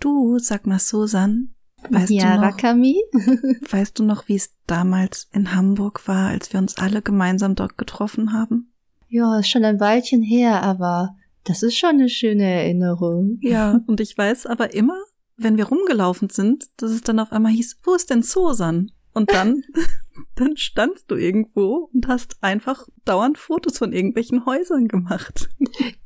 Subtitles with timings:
[0.00, 1.54] Du, sag mal, Susan,
[1.90, 3.02] weißt ja, du noch, Rakami?
[3.70, 7.76] weißt du noch, wie es damals in Hamburg war, als wir uns alle gemeinsam dort
[7.76, 8.72] getroffen haben?
[9.08, 13.38] Ja, ist schon ein Weilchen her, aber das ist schon eine schöne Erinnerung.
[13.40, 14.98] Ja, und ich weiß aber immer,
[15.36, 18.92] wenn wir rumgelaufen sind, dass es dann auf einmal hieß, wo ist denn Susan?
[19.14, 19.62] Und dann,
[20.34, 25.48] dann standst du irgendwo und hast einfach dauernd Fotos von irgendwelchen Häusern gemacht.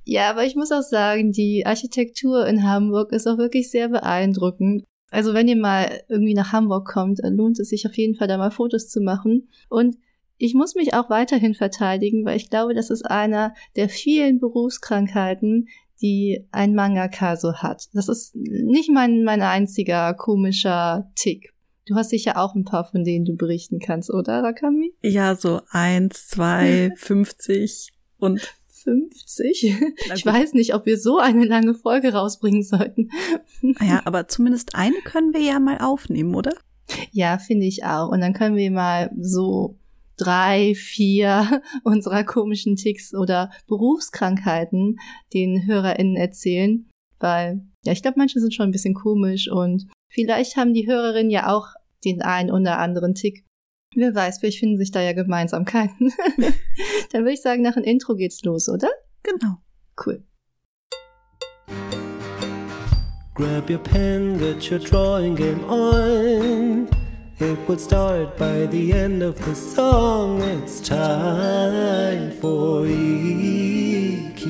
[0.05, 4.85] Ja, aber ich muss auch sagen, die Architektur in Hamburg ist auch wirklich sehr beeindruckend.
[5.11, 8.29] Also wenn ihr mal irgendwie nach Hamburg kommt, dann lohnt es sich auf jeden Fall
[8.29, 9.49] da mal Fotos zu machen.
[9.69, 9.97] Und
[10.39, 15.69] ich muss mich auch weiterhin verteidigen, weil ich glaube, das ist einer der vielen Berufskrankheiten,
[16.01, 17.89] die ein Mangaka so hat.
[17.93, 21.52] Das ist nicht mein, mein einziger komischer Tick.
[21.87, 24.95] Du hast sicher auch ein paar, von denen du berichten kannst, oder, Rakami?
[25.03, 28.41] Ja, so eins, zwei, fünfzig und
[28.85, 29.81] 50?
[30.15, 33.11] Ich weiß nicht, ob wir so eine lange Folge rausbringen sollten.
[33.81, 36.53] Ja, aber zumindest eine können wir ja mal aufnehmen, oder?
[37.11, 38.11] Ja, finde ich auch.
[38.11, 39.79] Und dann können wir mal so
[40.17, 44.99] drei, vier unserer komischen Ticks oder Berufskrankheiten
[45.33, 46.89] den HörerInnen erzählen,
[47.19, 51.31] weil, ja, ich glaube, manche sind schon ein bisschen komisch und vielleicht haben die Hörerinnen
[51.31, 51.69] ja auch
[52.05, 53.45] den einen oder anderen Tick.
[53.95, 56.13] Wer weiß, vielleicht finden sich da ja Gemeinsamkeiten.
[57.13, 58.89] Dann würde ich sagen, nach dem Intro geht's los, oder?
[59.23, 59.57] Genau.
[60.05, 60.25] Cool.
[63.35, 66.89] Grab your pen, get your drawing game on.
[67.39, 70.43] It would start by the end of the song.
[70.43, 74.43] It's time for Ikigai.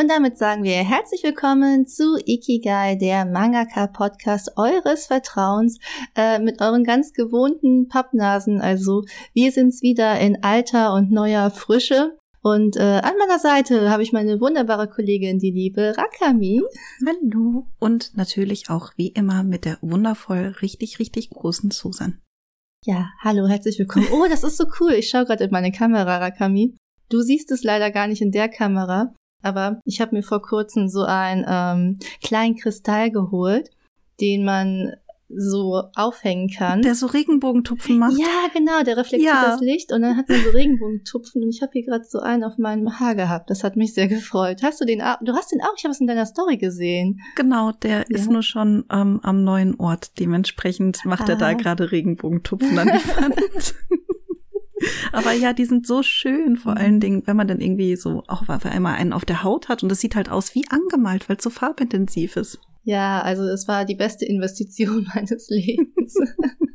[0.00, 5.78] Und damit sagen wir herzlich willkommen zu Ikigai, der Mangaka-Podcast eures Vertrauens,
[6.16, 8.62] äh, mit euren ganz gewohnten Pappnasen.
[8.62, 12.16] Also wir sind's wieder in alter und neuer Frische.
[12.40, 16.62] Und äh, an meiner Seite habe ich meine wunderbare Kollegin, die liebe Rakami.
[17.06, 17.66] Hallo.
[17.78, 22.22] Und natürlich auch wie immer mit der wundervoll richtig, richtig großen Susan.
[22.86, 24.08] Ja, hallo, herzlich willkommen.
[24.12, 24.92] Oh, das ist so cool.
[24.92, 26.74] Ich schaue gerade in meine Kamera, Rakami.
[27.10, 29.12] Du siehst es leider gar nicht in der Kamera,
[29.42, 33.70] aber ich habe mir vor kurzem so einen ähm, kleinen Kristall geholt,
[34.20, 34.92] den man
[35.32, 36.82] so aufhängen kann.
[36.82, 38.18] Der so Regenbogentupfen macht.
[38.18, 39.44] Ja, genau, der reflektiert Ja.
[39.52, 42.42] das Licht und dann hat man so Regenbogentupfen und ich habe hier gerade so einen
[42.42, 43.48] auf meinem Haar gehabt.
[43.48, 44.64] Das hat mich sehr gefreut.
[44.64, 45.18] Hast du den auch?
[45.22, 45.72] Du hast den auch?
[45.76, 47.20] Ich habe es in deiner Story gesehen.
[47.36, 48.04] Genau, der Ja.
[48.08, 50.18] ist nur schon ähm, am neuen Ort.
[50.18, 51.52] Dementsprechend macht er da Ah.
[51.52, 53.74] gerade Regenbogentupfen an die Wand.
[55.12, 58.48] Aber ja, die sind so schön, vor allen Dingen, wenn man dann irgendwie so auch
[58.48, 61.36] auf einmal einen auf der Haut hat und es sieht halt aus wie angemalt, weil
[61.36, 62.58] es so farbintensiv ist.
[62.84, 66.14] Ja, also es war die beste Investition meines Lebens.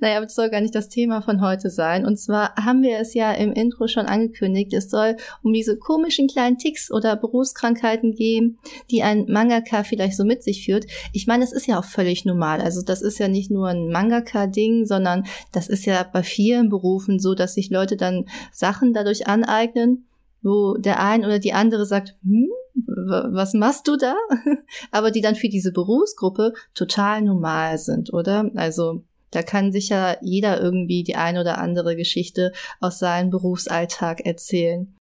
[0.00, 2.04] naja, aber das soll gar nicht das Thema von heute sein.
[2.06, 4.72] Und zwar haben wir es ja im Intro schon angekündigt.
[4.72, 8.58] Es soll um diese komischen kleinen Ticks oder Berufskrankheiten gehen,
[8.90, 10.86] die ein Mangaka vielleicht so mit sich führt.
[11.12, 12.60] Ich meine, das ist ja auch völlig normal.
[12.60, 17.18] Also das ist ja nicht nur ein Mangaka-Ding, sondern das ist ja bei vielen Berufen
[17.18, 20.06] so, dass sich Leute dann Sachen dadurch aneignen,
[20.42, 24.14] wo der ein oder die andere sagt, hm, was machst du da?
[24.90, 28.50] Aber die dann für diese Berufsgruppe total normal sind, oder?
[28.54, 34.94] Also da kann sicher jeder irgendwie die ein oder andere Geschichte aus seinem Berufsalltag erzählen.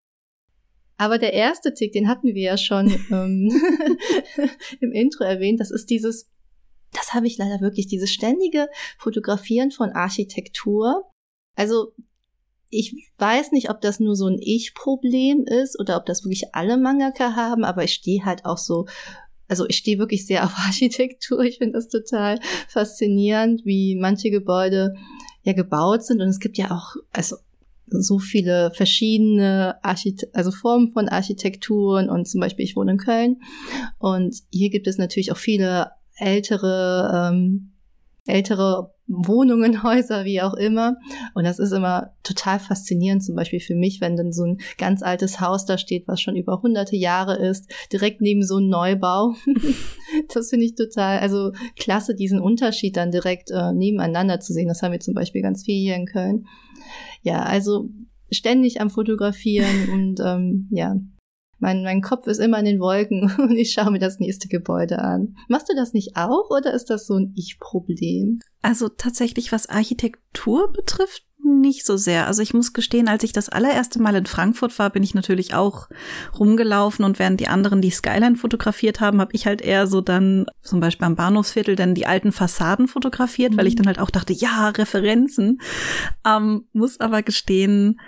[0.98, 3.52] Aber der erste Tick, den hatten wir ja schon ähm,
[4.80, 6.30] im Intro erwähnt, das ist dieses,
[6.94, 11.12] das habe ich leider wirklich, dieses ständige Fotografieren von Architektur.
[11.56, 11.94] Also
[12.70, 16.78] ich weiß nicht, ob das nur so ein Ich-Problem ist oder ob das wirklich alle
[16.78, 18.86] Mangaka haben, aber ich stehe halt auch so,
[19.52, 21.42] also ich stehe wirklich sehr auf Architektur.
[21.42, 22.40] Ich finde das total
[22.70, 24.94] faszinierend, wie manche Gebäude
[25.44, 26.22] ja gebaut sind.
[26.22, 27.36] Und es gibt ja auch, also
[27.88, 33.42] so viele verschiedene Archite also Formen von Architekturen und zum Beispiel ich wohne in Köln
[34.00, 37.74] und hier gibt es natürlich auch viele ältere ähm,
[38.26, 40.98] ältere Wohnungen, Häuser, wie auch immer.
[41.34, 45.04] Und das ist immer total faszinierend, zum Beispiel für mich, wenn dann so ein ganz
[45.04, 49.36] altes Haus da steht, was schon über hunderte Jahre ist, direkt neben so einem Neubau.
[50.34, 54.68] das finde ich total, also klasse, diesen Unterschied dann direkt äh, nebeneinander zu sehen.
[54.68, 56.46] Das haben wir zum Beispiel ganz viel hier in Köln.
[57.24, 57.90] Ja, also
[58.32, 60.96] ständig am Fotografieren und ähm, ja,
[61.62, 65.00] mein, mein Kopf ist immer in den Wolken und ich schaue mir das nächste Gebäude
[65.00, 65.38] an.
[65.48, 68.40] Machst du das nicht auch oder ist das so ein Ich-Problem?
[68.62, 72.28] Also tatsächlich, was Architektur betrifft, nicht so sehr.
[72.28, 75.54] Also ich muss gestehen, als ich das allererste Mal in Frankfurt war, bin ich natürlich
[75.54, 75.90] auch
[76.38, 80.46] rumgelaufen und während die anderen die Skyline fotografiert haben, habe ich halt eher so dann
[80.62, 84.34] zum Beispiel am Bahnhofsviertel dann die alten Fassaden fotografiert, weil ich dann halt auch dachte,
[84.34, 85.62] ja, Referenzen.
[86.26, 88.00] Ähm, muss aber gestehen,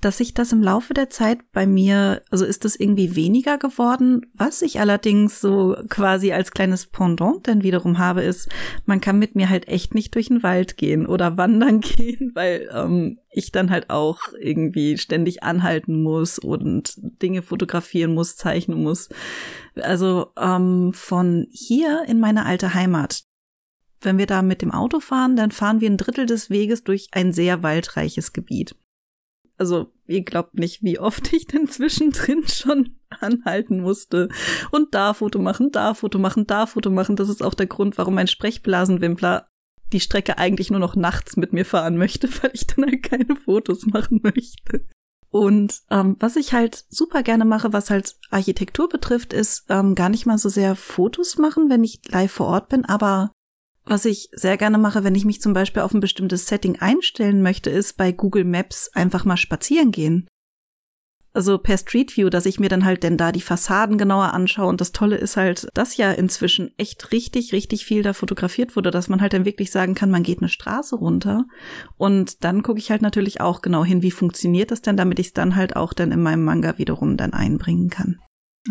[0.00, 4.26] dass sich das im Laufe der Zeit bei mir, also ist das irgendwie weniger geworden.
[4.32, 8.48] Was ich allerdings so quasi als kleines Pendant dann wiederum habe, ist,
[8.86, 12.68] man kann mit mir halt echt nicht durch den Wald gehen oder wandern gehen, weil
[12.72, 19.08] ähm, ich dann halt auch irgendwie ständig anhalten muss und Dinge fotografieren muss, zeichnen muss.
[19.74, 23.24] Also ähm, von hier in meine alte Heimat,
[24.00, 27.08] wenn wir da mit dem Auto fahren, dann fahren wir ein Drittel des Weges durch
[27.10, 28.76] ein sehr waldreiches Gebiet
[29.58, 34.28] also ihr glaubt nicht, wie oft ich denn zwischendrin schon anhalten musste
[34.70, 37.16] und da Foto machen, da Foto machen, da Foto machen.
[37.16, 39.48] Das ist auch der Grund, warum mein Sprechblasenwimpler
[39.92, 43.36] die Strecke eigentlich nur noch nachts mit mir fahren möchte, weil ich dann halt keine
[43.36, 44.86] Fotos machen möchte.
[45.30, 50.08] Und ähm, was ich halt super gerne mache, was halt Architektur betrifft, ist ähm, gar
[50.08, 53.32] nicht mal so sehr Fotos machen, wenn ich live vor Ort bin, aber
[53.88, 57.42] was ich sehr gerne mache, wenn ich mich zum Beispiel auf ein bestimmtes Setting einstellen
[57.42, 60.28] möchte, ist bei Google Maps einfach mal spazieren gehen.
[61.34, 64.66] Also per Street View, dass ich mir dann halt denn da die Fassaden genauer anschaue.
[64.66, 68.90] Und das Tolle ist halt, dass ja inzwischen echt richtig, richtig viel da fotografiert wurde,
[68.90, 71.44] dass man halt dann wirklich sagen kann, man geht eine Straße runter.
[71.96, 75.28] Und dann gucke ich halt natürlich auch genau hin, wie funktioniert das denn, damit ich
[75.28, 78.18] es dann halt auch dann in meinem Manga wiederum dann einbringen kann.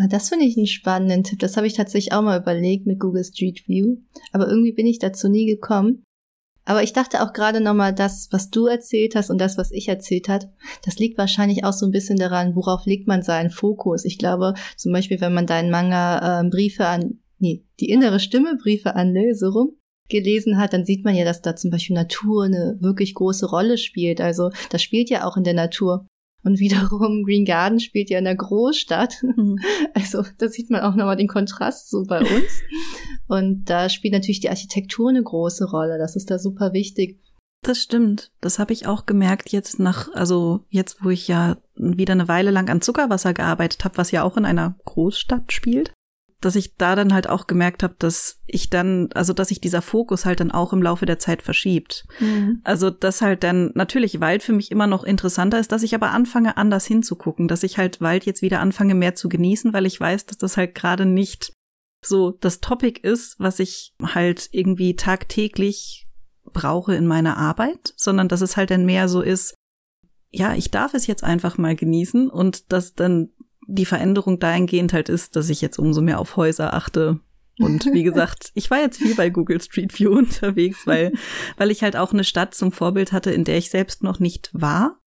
[0.10, 1.40] Das finde ich einen spannenden Tipp.
[1.40, 3.98] Das habe ich tatsächlich auch mal überlegt mit Google Street View.
[4.32, 6.04] Aber irgendwie bin ich dazu nie gekommen.
[6.66, 9.88] Aber ich dachte auch gerade nochmal, das, was du erzählt hast und das, was ich
[9.88, 10.50] erzählt hat,
[10.84, 14.04] das liegt wahrscheinlich auch so ein bisschen daran, worauf legt man seinen Fokus.
[14.04, 18.58] Ich glaube, zum Beispiel, wenn man deinen Manga äh, Briefe an, nee, die innere Stimme
[18.62, 19.78] Briefe an Lil, rum,
[20.10, 23.78] gelesen hat, dann sieht man ja, dass da zum Beispiel Natur eine wirklich große Rolle
[23.78, 24.22] spielt.
[24.22, 26.06] Also das spielt ja auch in der Natur.
[26.48, 29.22] Und wiederum Green Garden spielt ja in der Großstadt.
[29.22, 29.60] Mhm.
[29.94, 32.62] Also da sieht man auch nochmal den Kontrast so bei uns.
[33.28, 35.98] Und da spielt natürlich die Architektur eine große Rolle.
[35.98, 37.20] Das ist da super wichtig.
[37.64, 38.32] Das stimmt.
[38.40, 42.52] Das habe ich auch gemerkt jetzt nach, also jetzt, wo ich ja wieder eine Weile
[42.52, 45.92] lang an Zuckerwasser gearbeitet habe, was ja auch in einer Großstadt spielt
[46.48, 49.82] dass ich da dann halt auch gemerkt habe, dass ich dann, also dass sich dieser
[49.82, 52.08] Fokus halt dann auch im Laufe der Zeit verschiebt.
[52.22, 52.62] Mhm.
[52.64, 56.12] Also dass halt dann natürlich Wald für mich immer noch interessanter ist, dass ich aber
[56.12, 60.00] anfange anders hinzugucken, dass ich halt Wald jetzt wieder anfange mehr zu genießen, weil ich
[60.00, 61.52] weiß, dass das halt gerade nicht
[62.02, 66.08] so das Topic ist, was ich halt irgendwie tagtäglich
[66.46, 69.54] brauche in meiner Arbeit, sondern dass es halt dann mehr so ist,
[70.30, 73.32] ja, ich darf es jetzt einfach mal genießen und dass dann
[73.68, 77.19] die Veränderung dahingehend halt ist, dass ich jetzt umso mehr auf Häuser achte.
[77.60, 81.12] Und wie gesagt, ich war jetzt viel bei Google Street View unterwegs, weil,
[81.58, 84.50] weil ich halt auch eine Stadt zum Vorbild hatte, in der ich selbst noch nicht
[84.54, 84.98] war.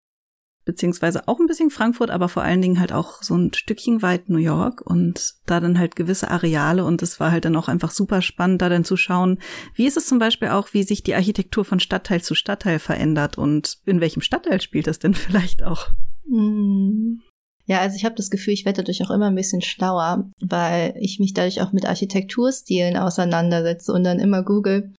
[0.66, 4.28] Beziehungsweise auch ein bisschen Frankfurt, aber vor allen Dingen halt auch so ein Stückchen weit
[4.28, 7.90] New York und da dann halt gewisse Areale und es war halt dann auch einfach
[7.90, 9.38] super spannend, da dann zu schauen,
[9.74, 13.38] wie ist es zum Beispiel auch, wie sich die Architektur von Stadtteil zu Stadtteil verändert
[13.38, 15.88] und in welchem Stadtteil spielt das denn vielleicht auch?
[16.26, 17.20] Mm.
[17.70, 20.92] Ja, also ich habe das Gefühl, ich werde dadurch auch immer ein bisschen schlauer, weil
[20.98, 24.92] ich mich dadurch auch mit Architekturstilen auseinandersetze und dann immer google.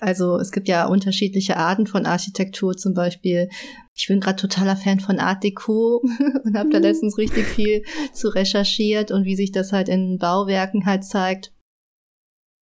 [0.00, 3.50] Also es gibt ja unterschiedliche Arten von Architektur, zum Beispiel.
[3.94, 6.02] Ich bin gerade totaler Fan von Art Deco
[6.44, 6.84] und habe da mhm.
[6.84, 7.84] letztens richtig viel
[8.14, 11.52] zu recherchiert und wie sich das halt in Bauwerken halt zeigt.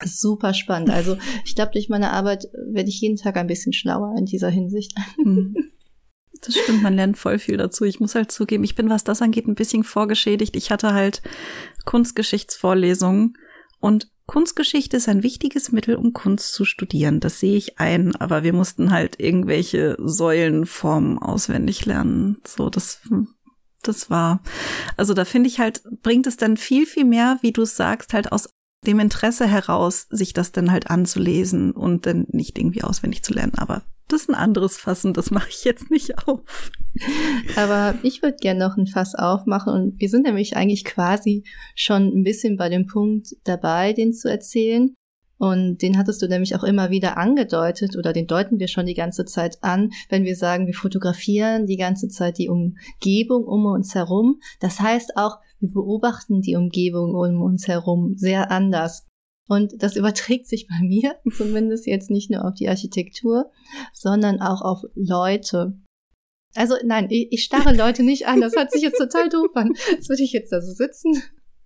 [0.02, 0.88] Super spannend.
[0.88, 4.48] Also ich glaube, durch meine Arbeit werde ich jeden Tag ein bisschen schlauer in dieser
[4.48, 4.94] Hinsicht.
[6.42, 7.84] Das stimmt, man lernt voll viel dazu.
[7.84, 10.56] Ich muss halt zugeben, ich bin, was das angeht, ein bisschen vorgeschädigt.
[10.56, 11.22] Ich hatte halt
[11.84, 13.38] Kunstgeschichtsvorlesungen
[13.80, 17.20] und Kunstgeschichte ist ein wichtiges Mittel, um Kunst zu studieren.
[17.20, 22.38] Das sehe ich ein, aber wir mussten halt irgendwelche Säulenformen auswendig lernen.
[22.46, 23.00] So, das,
[23.82, 24.42] das war.
[24.96, 28.14] Also da finde ich halt, bringt es dann viel, viel mehr, wie du es sagst,
[28.14, 28.48] halt aus
[28.86, 33.54] dem Interesse heraus, sich das dann halt anzulesen und dann nicht irgendwie auswendig zu lernen.
[33.56, 36.70] Aber das ist ein anderes Fassen, das mache ich jetzt nicht auf.
[37.56, 42.08] Aber ich würde gerne noch ein Fass aufmachen und wir sind nämlich eigentlich quasi schon
[42.08, 44.94] ein bisschen bei dem Punkt dabei, den zu erzählen.
[45.38, 48.94] Und den hattest du nämlich auch immer wieder angedeutet oder den deuten wir schon die
[48.94, 53.96] ganze Zeit an, wenn wir sagen, wir fotografieren die ganze Zeit die Umgebung um uns
[53.96, 54.38] herum.
[54.60, 59.04] Das heißt auch, wir beobachten die Umgebung um uns herum sehr anders.
[59.48, 63.50] Und das überträgt sich bei mir, zumindest jetzt nicht nur auf die Architektur,
[63.92, 65.78] sondern auch auf Leute.
[66.54, 68.40] Also nein, ich, ich starre Leute nicht an.
[68.40, 69.72] Das hört sich jetzt total doof an.
[69.90, 71.22] Jetzt würde ich jetzt da so sitzen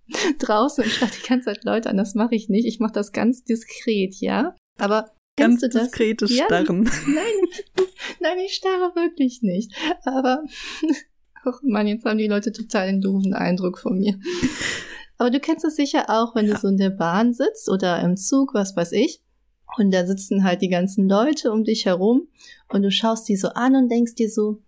[0.39, 1.97] draußen und starre die ganze Zeit Leute an.
[1.97, 2.65] Das mache ich nicht.
[2.65, 4.55] Ich mache das ganz diskret, ja.
[4.79, 5.83] Aber ganz du das?
[5.83, 6.83] diskretes ja, Starren.
[6.83, 7.85] Nein,
[8.19, 9.73] nein, ich starre wirklich nicht.
[10.03, 10.43] Aber
[11.45, 14.19] oh Mann, jetzt haben die Leute total den doofen Eindruck von mir.
[15.17, 16.53] Aber du kennst es sicher auch, wenn ja.
[16.53, 19.21] du so in der Bahn sitzt oder im Zug, was weiß ich.
[19.77, 22.27] Und da sitzen halt die ganzen Leute um dich herum.
[22.69, 24.59] Und du schaust die so an und denkst dir so,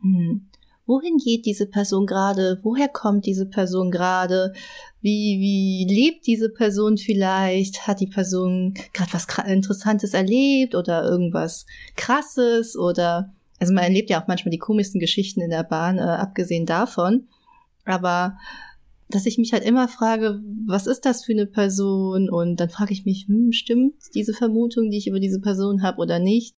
[0.00, 0.46] hm,
[0.86, 4.52] wohin geht diese Person gerade, woher kommt diese Person gerade,
[5.00, 11.66] wie, wie lebt diese Person vielleicht, hat die Person gerade was Interessantes erlebt oder irgendwas
[11.96, 12.76] Krasses?
[12.76, 16.66] Oder, also man erlebt ja auch manchmal die komischsten Geschichten in der Bahn, äh, abgesehen
[16.66, 17.28] davon,
[17.84, 18.36] aber
[19.14, 22.28] dass ich mich halt immer frage, was ist das für eine Person?
[22.28, 25.98] Und dann frage ich mich, hm, stimmt diese Vermutung, die ich über diese Person habe
[25.98, 26.54] oder nicht?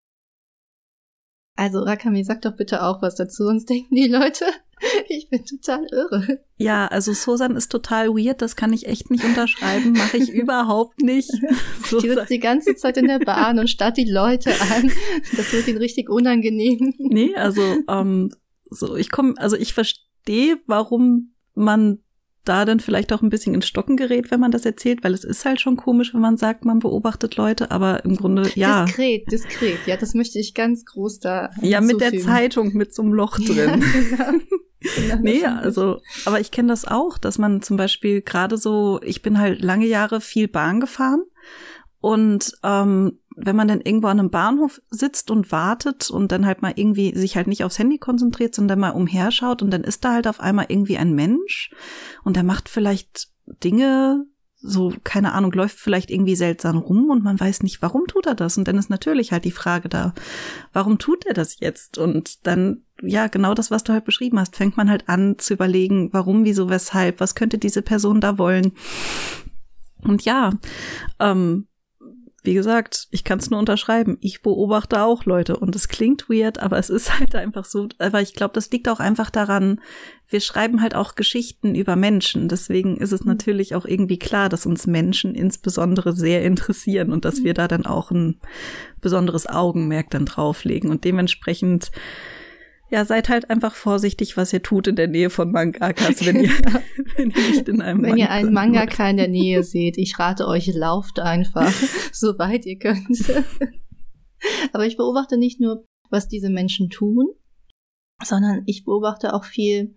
[1.56, 4.44] Also Rakami, sag doch bitte auch was dazu, sonst denken die Leute,
[5.08, 6.40] ich bin total irre.
[6.56, 11.00] Ja, also Susan ist total weird, das kann ich echt nicht unterschreiben, mache ich überhaupt
[11.00, 11.30] nicht.
[11.90, 14.90] Die sitzt die ganze Zeit in der Bahn und starrt die Leute an.
[15.36, 16.94] Das wird ihnen richtig unangenehm.
[16.98, 18.32] Nee, also ähm,
[18.64, 22.00] so ich komme, also ich verstehe, warum man
[22.48, 25.24] da dann vielleicht auch ein bisschen ins Stocken gerät, wenn man das erzählt, weil es
[25.24, 28.84] ist halt schon komisch, wenn man sagt, man beobachtet Leute, aber im Grunde, ja.
[28.84, 31.50] Diskret, diskret, ja, das möchte ich ganz groß da.
[31.60, 33.84] Ja, mit der Zeitung mit so einem Loch drin.
[34.18, 34.44] Ja, genau.
[34.94, 39.22] Genau, nee, also, aber ich kenne das auch, dass man zum Beispiel gerade so, ich
[39.22, 41.24] bin halt lange Jahre viel Bahn gefahren
[42.00, 46.62] und ähm, wenn man dann irgendwo an einem Bahnhof sitzt und wartet und dann halt
[46.62, 50.14] mal irgendwie sich halt nicht aufs Handy konzentriert, sondern mal umherschaut und dann ist da
[50.14, 51.70] halt auf einmal irgendwie ein Mensch
[52.24, 53.28] und der macht vielleicht
[53.62, 54.24] Dinge,
[54.58, 58.34] so, keine Ahnung, läuft vielleicht irgendwie seltsam rum und man weiß nicht, warum tut er
[58.34, 58.56] das?
[58.56, 60.14] Und dann ist natürlich halt die Frage da,
[60.72, 61.98] warum tut er das jetzt?
[61.98, 65.52] Und dann, ja, genau das, was du halt beschrieben hast, fängt man halt an zu
[65.52, 68.72] überlegen, warum, wieso, weshalb, was könnte diese Person da wollen?
[70.02, 70.52] Und ja,
[71.20, 71.68] ähm,
[72.46, 74.16] wie gesagt, ich kann es nur unterschreiben.
[74.20, 77.88] Ich beobachte auch Leute und es klingt weird, aber es ist halt einfach so.
[77.98, 79.80] Aber ich glaube, das liegt auch einfach daran,
[80.28, 82.48] wir schreiben halt auch Geschichten über Menschen.
[82.48, 83.32] Deswegen ist es mhm.
[83.32, 87.84] natürlich auch irgendwie klar, dass uns Menschen insbesondere sehr interessieren und dass wir da dann
[87.84, 88.40] auch ein
[89.00, 90.90] besonderes Augenmerk dann drauflegen.
[90.90, 91.90] Und dementsprechend
[92.90, 96.50] ja, seid halt einfach vorsichtig, was ihr tut in der Nähe von Mangakas, wenn ihr,
[97.16, 100.18] wenn ihr nicht in einem Wenn Manga ihr einen Mangaka in der Nähe seht, ich
[100.18, 101.72] rate euch, lauft einfach,
[102.12, 103.32] so weit ihr könnt.
[104.72, 107.26] Aber ich beobachte nicht nur, was diese Menschen tun,
[108.22, 109.96] sondern ich beobachte auch viel,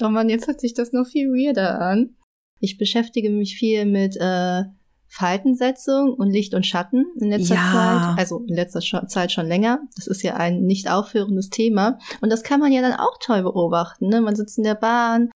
[0.00, 2.16] oh man, jetzt hört sich das noch viel weirder an.
[2.60, 4.62] Ich beschäftige mich viel mit äh,
[5.12, 7.72] Faltensetzung und Licht und Schatten in letzter ja.
[7.72, 9.80] Zeit, also in letzter Zeit schon länger.
[9.96, 11.98] Das ist ja ein nicht aufhörendes Thema.
[12.20, 14.08] Und das kann man ja dann auch toll beobachten.
[14.08, 14.20] Ne?
[14.20, 15.28] Man sitzt in der Bahn,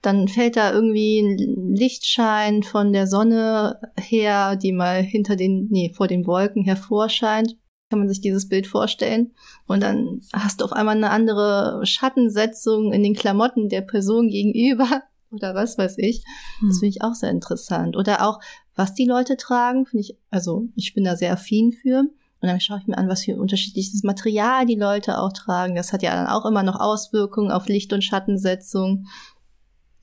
[0.00, 5.92] dann fällt da irgendwie ein Lichtschein von der Sonne her, die mal hinter den, nee,
[5.92, 7.56] vor den Wolken hervorscheint.
[7.90, 9.34] Kann man sich dieses Bild vorstellen.
[9.66, 15.02] Und dann hast du auf einmal eine andere Schattensetzung in den Klamotten der Person gegenüber
[15.34, 16.22] oder was weiß ich.
[16.60, 16.80] Das hm.
[16.80, 17.96] finde ich auch sehr interessant.
[17.96, 18.40] Oder auch,
[18.74, 22.00] was die Leute tragen, finde ich, also ich bin da sehr affin für.
[22.00, 25.74] Und dann schaue ich mir an, was für unterschiedliches Material die Leute auch tragen.
[25.74, 29.06] Das hat ja dann auch immer noch Auswirkungen auf Licht- und Schattensetzung.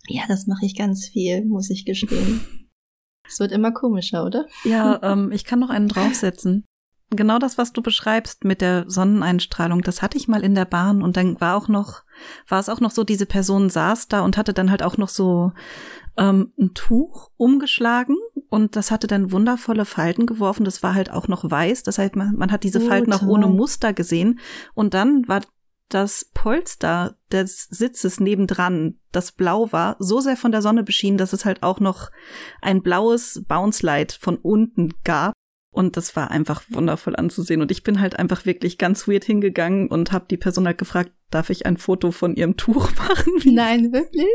[0.07, 2.41] Ja, das mache ich ganz viel, muss ich gestehen.
[3.23, 4.45] Es wird immer komischer, oder?
[4.65, 6.65] Ja, ähm, ich kann noch einen draufsetzen
[7.11, 11.03] genau das, was du beschreibst mit der Sonneneinstrahlung, das hatte ich mal in der Bahn
[11.03, 12.03] und dann war auch noch,
[12.47, 15.09] war es auch noch so, diese Person saß da und hatte dann halt auch noch
[15.09, 15.51] so
[16.17, 18.15] ähm, ein Tuch umgeschlagen
[18.49, 20.65] und das hatte dann wundervolle Falten geworfen.
[20.65, 21.83] Das war halt auch noch weiß.
[21.83, 24.39] Das heißt, man, man hat diese Falten auch ohne Muster gesehen.
[24.73, 25.39] Und dann war
[25.87, 31.31] das Polster des Sitzes nebendran, das blau war, so sehr von der Sonne beschienen, dass
[31.31, 32.11] es halt auch noch
[32.61, 35.33] ein blaues Bounce Light von unten gab.
[35.71, 37.61] Und das war einfach wundervoll anzusehen.
[37.61, 41.11] Und ich bin halt einfach wirklich ganz weird hingegangen und habe die Person halt gefragt,
[41.31, 43.33] darf ich ein Foto von ihrem Tuch machen?
[43.45, 44.27] Nein, wirklich?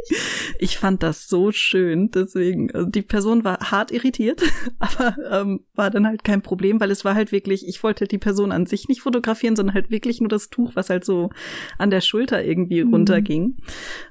[0.59, 2.11] Ich fand das so schön.
[2.11, 4.43] Deswegen, also die Person war hart irritiert,
[4.79, 8.19] aber ähm, war dann halt kein Problem, weil es war halt wirklich, ich wollte die
[8.19, 11.31] Person an sich nicht fotografieren, sondern halt wirklich nur das Tuch, was halt so
[11.79, 12.93] an der Schulter irgendwie mhm.
[12.93, 13.57] runterging.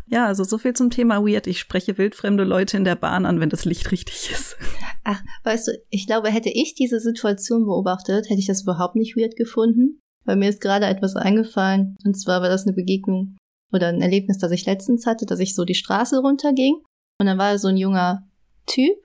[0.07, 1.47] Ja, also so viel zum Thema Weird.
[1.47, 4.57] Ich spreche wildfremde Leute in der Bahn an, wenn das Licht richtig ist.
[5.03, 9.15] Ach, weißt du, ich glaube, hätte ich diese Situation beobachtet, hätte ich das überhaupt nicht
[9.17, 10.01] weird gefunden.
[10.25, 11.95] Weil mir ist gerade etwas eingefallen.
[12.03, 13.37] Und zwar war das eine Begegnung
[13.71, 16.83] oder ein Erlebnis, das ich letztens hatte, dass ich so die Straße runterging.
[17.19, 18.27] Und dann war so ein junger
[18.65, 18.97] Typ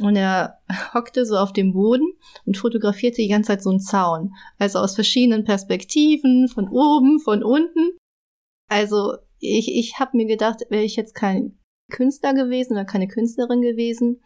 [0.00, 0.60] und er
[0.94, 2.12] hockte so auf dem Boden
[2.46, 4.34] und fotografierte die ganze Zeit so einen Zaun.
[4.58, 7.96] Also aus verschiedenen Perspektiven, von oben, von unten.
[8.68, 11.58] Also ich, ich habe mir gedacht, wäre ich jetzt kein
[11.90, 14.22] Künstler gewesen oder keine Künstlerin gewesen,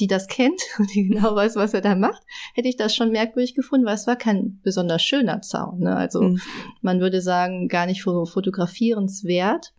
[0.00, 2.22] die das kennt und die genau weiß, was er da macht,
[2.54, 5.80] hätte ich das schon merkwürdig gefunden, weil es war kein besonders schöner Zaun.
[5.80, 5.94] Ne?
[5.94, 6.40] Also mhm.
[6.80, 9.72] man würde sagen, gar nicht fotografierenswert.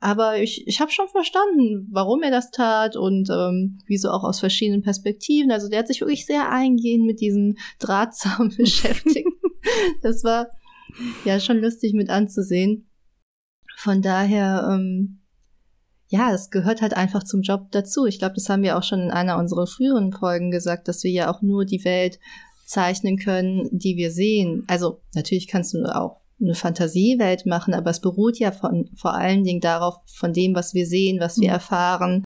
[0.00, 4.38] Aber ich, ich habe schon verstanden, warum er das tat und ähm, wieso auch aus
[4.38, 5.50] verschiedenen Perspektiven.
[5.50, 9.28] Also der hat sich wirklich sehr eingehend mit diesem Drahtzaun beschäftigt.
[10.02, 10.48] Das war
[11.24, 12.86] ja schon lustig mit anzusehen.
[13.78, 15.23] Von daher, ähm,
[16.08, 18.06] ja, es gehört halt einfach zum Job dazu.
[18.06, 21.10] Ich glaube, das haben wir auch schon in einer unserer früheren Folgen gesagt, dass wir
[21.10, 22.18] ja auch nur die Welt
[22.66, 24.64] zeichnen können, die wir sehen.
[24.68, 29.44] Also natürlich kannst du auch eine Fantasiewelt machen, aber es beruht ja von, vor allen
[29.44, 31.54] Dingen darauf, von dem, was wir sehen, was wir mhm.
[31.54, 32.24] erfahren.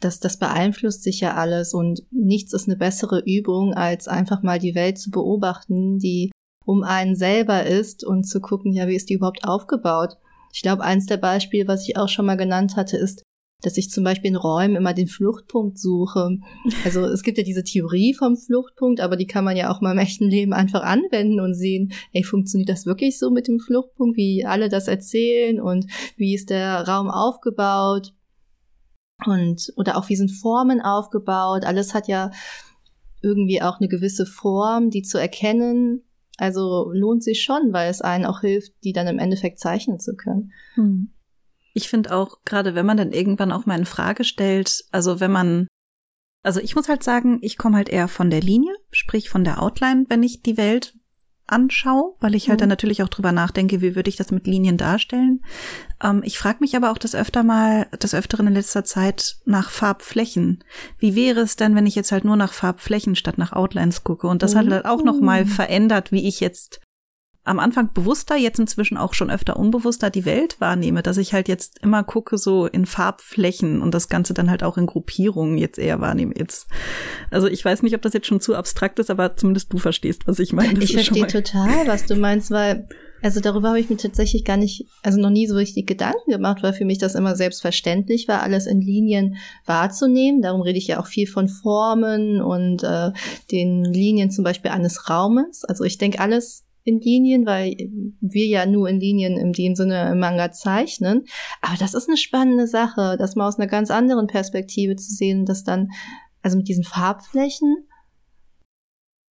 [0.00, 4.58] Das, das beeinflusst sich ja alles und nichts ist eine bessere Übung, als einfach mal
[4.58, 6.30] die Welt zu beobachten, die
[6.66, 10.16] um einen selber ist und zu gucken, ja, wie ist die überhaupt aufgebaut?
[10.54, 13.24] Ich glaube, eins der Beispiele, was ich auch schon mal genannt hatte, ist,
[13.62, 16.38] dass ich zum Beispiel in Räumen immer den Fluchtpunkt suche.
[16.84, 19.92] Also es gibt ja diese Theorie vom Fluchtpunkt, aber die kann man ja auch mal
[19.92, 24.16] im echten Leben einfach anwenden und sehen, ey, funktioniert das wirklich so mit dem Fluchtpunkt,
[24.16, 28.14] wie alle das erzählen und wie ist der Raum aufgebaut
[29.26, 31.64] und oder auch wie sind Formen aufgebaut.
[31.64, 32.30] Alles hat ja
[33.22, 36.04] irgendwie auch eine gewisse Form, die zu erkennen.
[36.36, 40.16] Also lohnt sich schon, weil es einen auch hilft, die dann im Endeffekt zeichnen zu
[40.16, 40.52] können.
[40.74, 41.12] Hm.
[41.74, 45.32] Ich finde auch, gerade wenn man dann irgendwann auch mal in Frage stellt, also wenn
[45.32, 45.66] man,
[46.42, 49.62] also ich muss halt sagen, ich komme halt eher von der Linie, sprich von der
[49.62, 50.94] Outline, wenn ich die Welt
[51.46, 52.62] anschaue, weil ich halt mhm.
[52.62, 55.42] dann natürlich auch drüber nachdenke, wie würde ich das mit Linien darstellen.
[56.02, 59.70] Ähm, ich frage mich aber auch das öfter mal, das öfteren in letzter Zeit nach
[59.70, 60.64] Farbflächen.
[60.98, 64.26] Wie wäre es denn, wenn ich jetzt halt nur nach Farbflächen statt nach Outlines gucke?
[64.26, 64.58] Und das mhm.
[64.58, 66.80] hat halt auch noch mal verändert, wie ich jetzt
[67.44, 71.46] am Anfang bewusster, jetzt inzwischen auch schon öfter unbewusster die Welt wahrnehme, dass ich halt
[71.46, 75.78] jetzt immer gucke so in Farbflächen und das Ganze dann halt auch in Gruppierungen jetzt
[75.78, 76.34] eher wahrnehme.
[76.36, 76.66] Jetzt,
[77.30, 80.26] also ich weiß nicht, ob das jetzt schon zu abstrakt ist, aber zumindest du verstehst,
[80.26, 80.74] was ich meine.
[80.74, 82.88] Das ich verstehe total, was du meinst, weil
[83.20, 86.62] also darüber habe ich mir tatsächlich gar nicht, also noch nie so richtig Gedanken gemacht,
[86.62, 90.42] weil für mich das immer selbstverständlich war, alles in Linien wahrzunehmen.
[90.42, 93.12] Darum rede ich ja auch viel von Formen und äh,
[93.50, 95.64] den Linien zum Beispiel eines Raumes.
[95.64, 97.76] Also ich denke alles in Linien, weil
[98.20, 101.24] wir ja nur in Linien in dem Sinne im Manga zeichnen.
[101.62, 105.46] Aber das ist eine spannende Sache, das mal aus einer ganz anderen Perspektive zu sehen,
[105.46, 105.90] dass dann,
[106.42, 107.88] also mit diesen Farbflächen,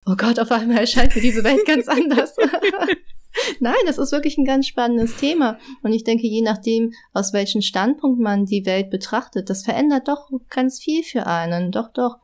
[0.06, 2.34] oh Gott, auf einmal erscheint mir diese Welt ganz anders.
[3.60, 5.58] Nein, das ist wirklich ein ganz spannendes Thema.
[5.82, 10.30] Und ich denke, je nachdem, aus welchem Standpunkt man die Welt betrachtet, das verändert doch
[10.48, 11.70] ganz viel für einen.
[11.70, 12.16] Doch, doch.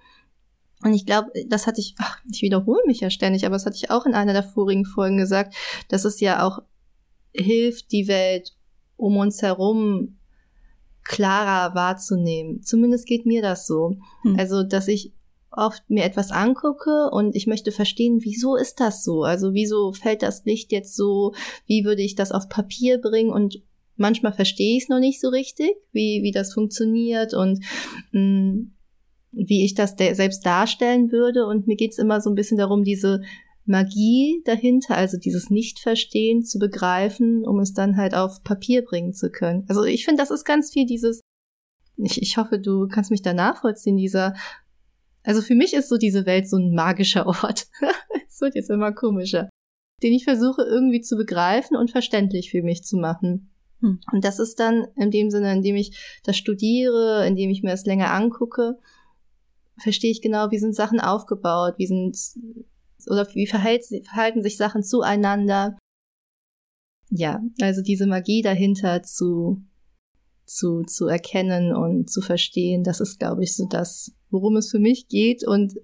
[0.82, 3.76] Und ich glaube, das hatte ich, ach, ich wiederhole mich ja ständig, aber das hatte
[3.76, 5.54] ich auch in einer der vorigen Folgen gesagt,
[5.88, 6.60] dass es ja auch
[7.34, 8.56] hilft, die Welt
[8.96, 10.18] um uns herum
[11.04, 12.62] klarer wahrzunehmen.
[12.62, 13.96] Zumindest geht mir das so.
[14.22, 14.36] Hm.
[14.38, 15.14] Also, dass ich
[15.50, 19.22] oft mir etwas angucke und ich möchte verstehen, wieso ist das so?
[19.22, 21.34] Also, wieso fällt das Licht jetzt so?
[21.66, 23.30] Wie würde ich das auf Papier bringen?
[23.30, 23.62] Und
[23.96, 27.64] manchmal verstehe ich es noch nicht so richtig, wie, wie das funktioniert und
[28.12, 28.72] mh, mm,
[29.32, 31.46] wie ich das selbst darstellen würde.
[31.46, 33.22] Und mir geht's immer so ein bisschen darum, diese
[33.68, 39.30] Magie dahinter, also dieses Nichtverstehen zu begreifen, um es dann halt auf Papier bringen zu
[39.30, 39.64] können.
[39.68, 41.20] Also ich finde, das ist ganz viel dieses,
[41.96, 44.34] ich, ich hoffe, du kannst mich da nachvollziehen, dieser,
[45.22, 47.66] also für mich ist so diese Welt so ein magischer Ort.
[48.26, 49.50] Es wird jetzt immer komischer.
[50.02, 53.50] Den ich versuche irgendwie zu begreifen und verständlich für mich zu machen.
[53.80, 54.00] Hm.
[54.12, 57.84] Und das ist dann in dem Sinne, indem ich das studiere, indem ich mir das
[57.84, 58.78] länger angucke,
[59.80, 62.16] verstehe ich genau, wie sind Sachen aufgebaut, wie sind
[63.06, 65.78] oder wie verhält, verhalten sich Sachen zueinander.
[67.10, 69.62] Ja, also diese Magie dahinter zu,
[70.44, 74.78] zu, zu erkennen und zu verstehen, das ist, glaube ich, so das, worum es für
[74.78, 75.46] mich geht.
[75.46, 75.74] Und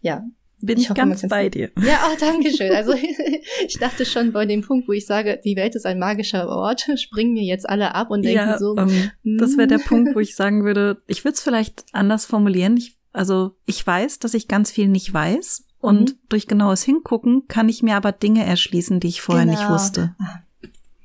[0.00, 0.26] ja,
[0.60, 1.70] bin ich, ich ganz bei dir.
[1.78, 2.72] Ja, oh, danke schön.
[2.72, 2.92] Also
[3.66, 6.88] ich dachte schon bei dem Punkt, wo ich sage, die Welt ist ein magischer Ort,
[6.96, 8.72] springen mir jetzt alle ab und denken ja, so.
[8.72, 8.88] Um,
[9.24, 12.76] ähm, das wäre der Punkt, wo ich sagen würde, ich würde es vielleicht anders formulieren.
[12.76, 15.64] Ich, also ich weiß, dass ich ganz viel nicht weiß.
[15.80, 16.18] Und mhm.
[16.28, 19.56] durch genaues Hingucken kann ich mir aber Dinge erschließen, die ich vorher genau.
[19.56, 20.16] nicht wusste.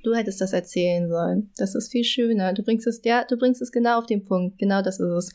[0.04, 1.52] Du hättest das erzählen sollen.
[1.58, 2.54] Das ist viel schöner.
[2.54, 4.58] Du bringst es, ja, du bringst es genau auf den Punkt.
[4.58, 5.34] Genau das ist es.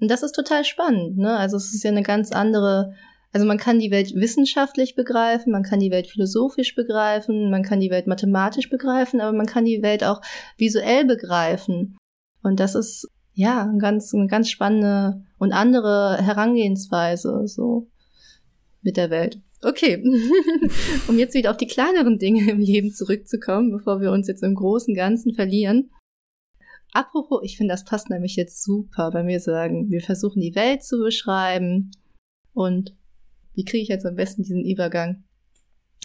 [0.00, 1.36] Und das ist total spannend, ne?
[1.36, 2.94] Also es ist ja eine ganz andere
[3.32, 7.80] also man kann die Welt wissenschaftlich begreifen, man kann die Welt philosophisch begreifen, man kann
[7.80, 10.22] die Welt mathematisch begreifen, aber man kann die Welt auch
[10.56, 11.98] visuell begreifen.
[12.42, 17.90] Und das ist ja eine ganz, eine ganz spannende und andere Herangehensweise so
[18.82, 19.40] mit der Welt.
[19.62, 20.02] Okay,
[21.08, 24.54] um jetzt wieder auf die kleineren Dinge im Leben zurückzukommen, bevor wir uns jetzt im
[24.54, 25.90] großen Ganzen verlieren.
[26.92, 30.82] Apropos, ich finde, das passt nämlich jetzt super, wenn wir sagen, wir versuchen die Welt
[30.82, 31.90] zu beschreiben
[32.54, 32.96] und
[33.58, 35.24] wie kriege ich jetzt am besten diesen Übergang?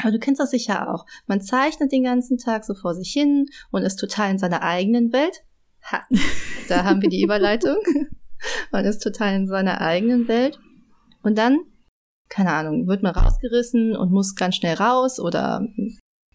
[0.02, 1.06] Aber du kennst das sicher auch.
[1.28, 5.14] Man zeichnet den ganzen Tag so vor sich hin und ist total in seiner eigenen
[5.14, 5.44] Welt.
[5.92, 6.02] Ha,
[6.68, 7.78] da haben wir die Überleitung.
[8.72, 10.60] Man ist total in seiner eigenen Welt.
[11.22, 11.60] Und dann,
[12.28, 15.68] keine Ahnung, wird man rausgerissen und muss ganz schnell raus oder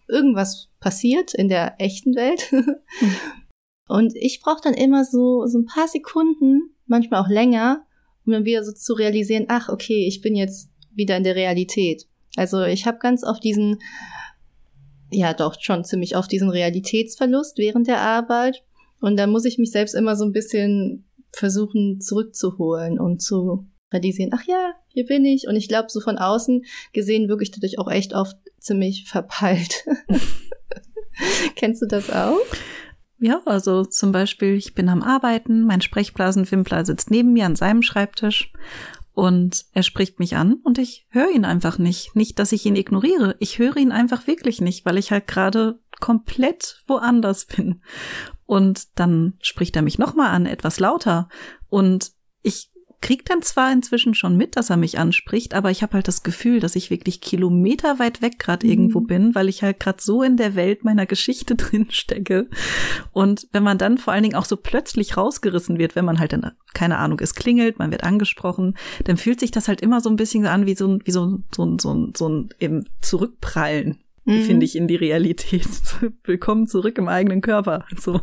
[0.07, 2.49] irgendwas passiert in der echten Welt.
[3.89, 7.87] Und ich brauche dann immer so, so ein paar Sekunden, manchmal auch länger,
[8.23, 10.69] um dann wieder so zu realisieren, ach, okay, ich bin jetzt
[10.99, 12.05] wieder in der Realität.
[12.35, 13.79] Also ich habe ganz oft diesen,
[15.09, 18.63] ja doch schon ziemlich oft diesen Realitätsverlust während der Arbeit.
[19.01, 24.31] Und dann muss ich mich selbst immer so ein bisschen versuchen zurückzuholen und zu realisieren,
[24.33, 25.47] ach ja, hier bin ich.
[25.47, 29.85] Und ich glaube, so von außen gesehen wirklich dadurch auch echt oft ziemlich verpeilt.
[31.55, 32.39] Kennst du das auch?
[33.21, 37.81] Ja, also zum Beispiel, ich bin am Arbeiten, mein Sprechblasenwimpler sitzt neben mir an seinem
[37.81, 38.53] Schreibtisch
[39.19, 42.15] und er spricht mich an und ich höre ihn einfach nicht.
[42.15, 45.81] Nicht, dass ich ihn ignoriere, ich höre ihn einfach wirklich nicht, weil ich halt gerade
[45.99, 47.81] komplett woanders bin.
[48.45, 51.27] Und dann spricht er mich nochmal an, etwas lauter.
[51.67, 52.71] Und ich
[53.01, 56.23] krieg dann zwar inzwischen schon mit, dass er mich anspricht, aber ich habe halt das
[56.23, 58.71] Gefühl, dass ich wirklich kilometerweit weg gerade mhm.
[58.71, 62.47] irgendwo bin, weil ich halt gerade so in der Welt meiner Geschichte drin stecke.
[63.11, 66.33] Und wenn man dann vor allen Dingen auch so plötzlich rausgerissen wird, wenn man halt
[66.33, 70.09] dann, keine Ahnung, es klingelt, man wird angesprochen, dann fühlt sich das halt immer so
[70.09, 74.41] ein bisschen an wie so ein, wie so, so, so, so ein eben Zurückprallen mhm.
[74.43, 75.67] finde ich, in die Realität.
[76.23, 77.85] Willkommen zurück im eigenen Körper.
[77.97, 78.21] So.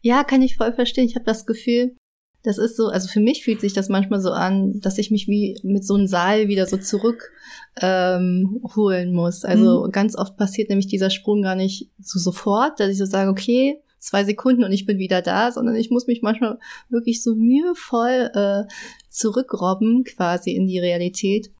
[0.00, 1.06] Ja, kann ich voll verstehen.
[1.06, 1.96] Ich habe das Gefühl,
[2.42, 5.26] das ist so, also für mich fühlt sich das manchmal so an, dass ich mich
[5.26, 7.32] wie mit so einem Seil wieder so zurück
[7.80, 9.44] ähm, holen muss.
[9.44, 9.90] Also mhm.
[9.90, 13.80] ganz oft passiert nämlich dieser Sprung gar nicht so sofort, dass ich so sage, okay,
[13.98, 18.30] zwei Sekunden und ich bin wieder da, sondern ich muss mich manchmal wirklich so mühevoll
[18.32, 18.64] äh,
[19.10, 21.52] zurückrobben quasi in die Realität,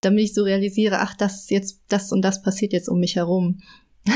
[0.00, 3.60] damit ich so realisiere, ach, das jetzt, das und das passiert jetzt um mich herum.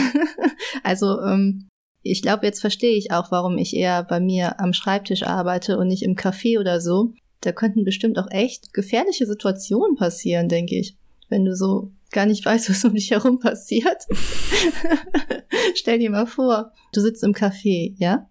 [0.83, 1.69] also ähm,
[2.03, 5.89] ich glaube, jetzt verstehe ich auch, warum ich eher bei mir am Schreibtisch arbeite und
[5.89, 7.13] nicht im Café oder so.
[7.41, 10.97] Da könnten bestimmt auch echt gefährliche Situationen passieren, denke ich.
[11.29, 14.07] Wenn du so gar nicht weißt, was um dich herum passiert.
[15.75, 18.29] Stell dir mal vor, du sitzt im Café, ja?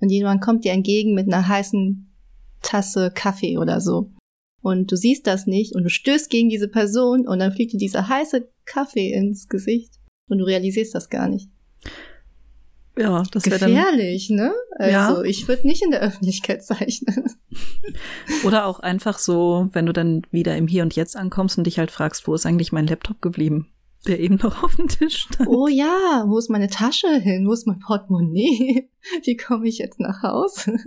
[0.00, 2.06] Und jemand kommt dir entgegen mit einer heißen
[2.62, 4.12] Tasse Kaffee oder so.
[4.62, 7.78] Und du siehst das nicht und du stößt gegen diese Person und dann fliegt dir
[7.78, 9.94] dieser heiße Kaffee ins Gesicht
[10.28, 11.48] und du realisierst das gar nicht.
[12.98, 13.70] Ja, das wäre dann.
[13.70, 14.54] Gefährlich, ne?
[14.78, 15.22] Also ja.
[15.22, 17.30] ich würde nicht in der Öffentlichkeit zeichnen.
[18.44, 21.78] Oder auch einfach so, wenn du dann wieder im Hier und Jetzt ankommst und dich
[21.78, 23.70] halt fragst, wo ist eigentlich mein Laptop geblieben?
[24.06, 25.48] Der eben noch auf dem Tisch stand.
[25.48, 27.46] Oh ja, wo ist meine Tasche hin?
[27.46, 28.88] Wo ist mein Portemonnaie?
[29.24, 30.78] Wie komme ich jetzt nach Hause?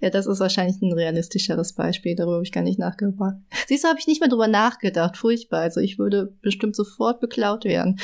[0.00, 3.34] Ja, das ist wahrscheinlich ein realistischeres Beispiel, darüber habe ich gar nicht nachgedacht.
[3.66, 5.16] Siehst du, habe ich nicht mehr drüber nachgedacht.
[5.16, 5.60] Furchtbar.
[5.60, 7.98] Also ich würde bestimmt sofort beklaut werden.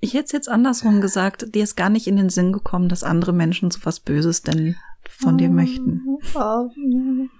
[0.00, 3.04] Ich hätte es jetzt andersrum gesagt, dir ist gar nicht in den Sinn gekommen, dass
[3.04, 4.76] andere Menschen so was Böses denn
[5.08, 6.02] von oh, dir möchten.
[6.34, 6.68] Oh,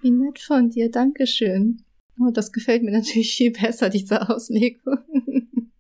[0.02, 1.82] wie nett von dir, Dankeschön.
[2.20, 4.98] Oh, das gefällt mir natürlich viel besser, diese Auslegung.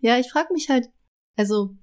[0.00, 0.90] ja, ich frage mich halt,
[1.36, 1.74] also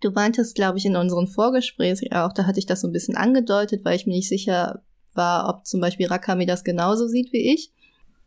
[0.00, 3.16] du meintest, glaube ich, in unseren Vorgesprächen auch, da hatte ich das so ein bisschen
[3.16, 4.82] angedeutet, weil ich mir nicht sicher
[5.14, 7.72] war, ob zum Beispiel Rakami das genauso sieht wie ich.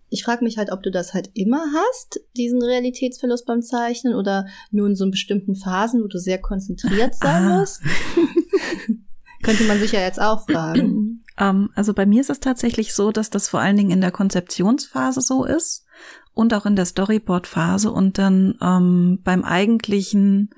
[0.09, 4.45] Ich frage mich halt, ob du das halt immer hast, diesen Realitätsverlust beim Zeichnen oder
[4.71, 7.59] nur in so bestimmten Phasen, wo du sehr konzentriert sein ah.
[7.59, 7.81] musst.
[9.43, 10.81] Könnte man sich ja jetzt auch fragen.
[10.89, 14.01] Um, ähm, also bei mir ist es tatsächlich so, dass das vor allen Dingen in
[14.01, 15.85] der Konzeptionsphase so ist
[16.33, 20.49] und auch in der Storyboard-Phase und dann ähm, beim eigentlichen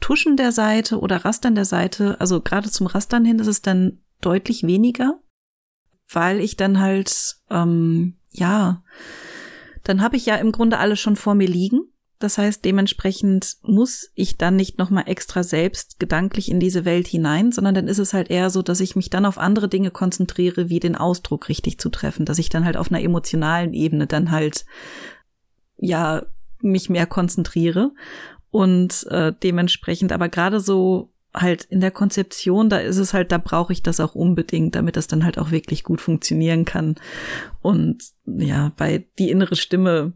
[0.00, 3.98] Tuschen der Seite oder Rastern der Seite, also gerade zum Rastern hin ist es dann
[4.20, 5.20] deutlich weniger,
[6.10, 8.82] weil ich dann halt ähm, ja,
[9.84, 11.80] dann habe ich ja im Grunde alles schon vor mir liegen.
[12.18, 17.52] Das heißt, dementsprechend muss ich dann nicht nochmal extra selbst gedanklich in diese Welt hinein,
[17.52, 20.70] sondern dann ist es halt eher so, dass ich mich dann auf andere Dinge konzentriere,
[20.70, 24.30] wie den Ausdruck richtig zu treffen, dass ich dann halt auf einer emotionalen Ebene dann
[24.30, 24.64] halt,
[25.76, 26.24] ja,
[26.62, 27.92] mich mehr konzentriere
[28.50, 33.38] und äh, dementsprechend aber gerade so halt in der Konzeption, da ist es halt, da
[33.38, 36.96] brauche ich das auch unbedingt, damit das dann halt auch wirklich gut funktionieren kann.
[37.60, 40.14] Und ja, bei die innere Stimme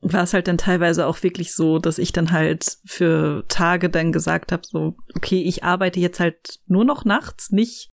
[0.00, 4.12] war es halt dann teilweise auch wirklich so, dass ich dann halt für Tage dann
[4.12, 7.90] gesagt habe, so, okay, ich arbeite jetzt halt nur noch nachts, nicht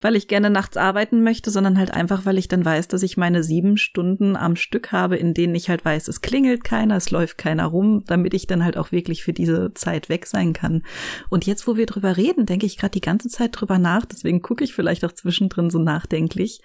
[0.00, 3.16] weil ich gerne nachts arbeiten möchte, sondern halt einfach, weil ich dann weiß, dass ich
[3.16, 7.10] meine sieben Stunden am Stück habe, in denen ich halt weiß, es klingelt keiner, es
[7.10, 10.82] läuft keiner rum, damit ich dann halt auch wirklich für diese Zeit weg sein kann.
[11.28, 14.42] Und jetzt, wo wir drüber reden, denke ich gerade die ganze Zeit drüber nach, deswegen
[14.42, 16.60] gucke ich vielleicht auch zwischendrin so nachdenklich.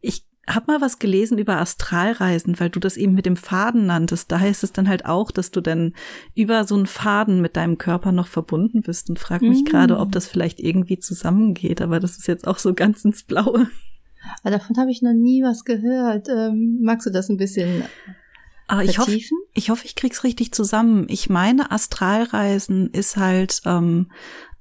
[0.00, 4.32] Ich hab mal was gelesen über Astralreisen, weil du das eben mit dem Faden nanntest.
[4.32, 5.92] Da heißt es dann halt auch, dass du dann
[6.34, 9.64] über so einen Faden mit deinem Körper noch verbunden bist und frag mich mm.
[9.66, 11.82] gerade, ob das vielleicht irgendwie zusammengeht.
[11.82, 13.68] Aber das ist jetzt auch so ganz ins Blaue.
[14.42, 16.28] Aber davon habe ich noch nie was gehört.
[16.28, 17.84] Ähm, magst du das ein bisschen
[18.68, 19.18] Aber ich hoffe,
[19.54, 21.06] ich hoffe, ich krieg's richtig zusammen.
[21.08, 24.10] Ich meine, Astralreisen ist halt ähm,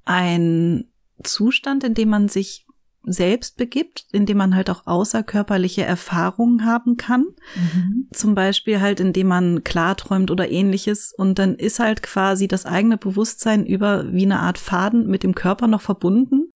[0.05, 0.85] ein
[1.23, 2.66] Zustand, in dem man sich
[3.07, 7.25] selbst begibt, indem man halt auch außerkörperliche Erfahrungen haben kann.
[7.55, 8.07] Mhm.
[8.11, 11.13] Zum Beispiel halt, indem man klarträumt oder ähnliches.
[11.17, 15.35] Und dann ist halt quasi das eigene Bewusstsein über wie eine Art Faden mit dem
[15.35, 16.49] Körper noch verbunden.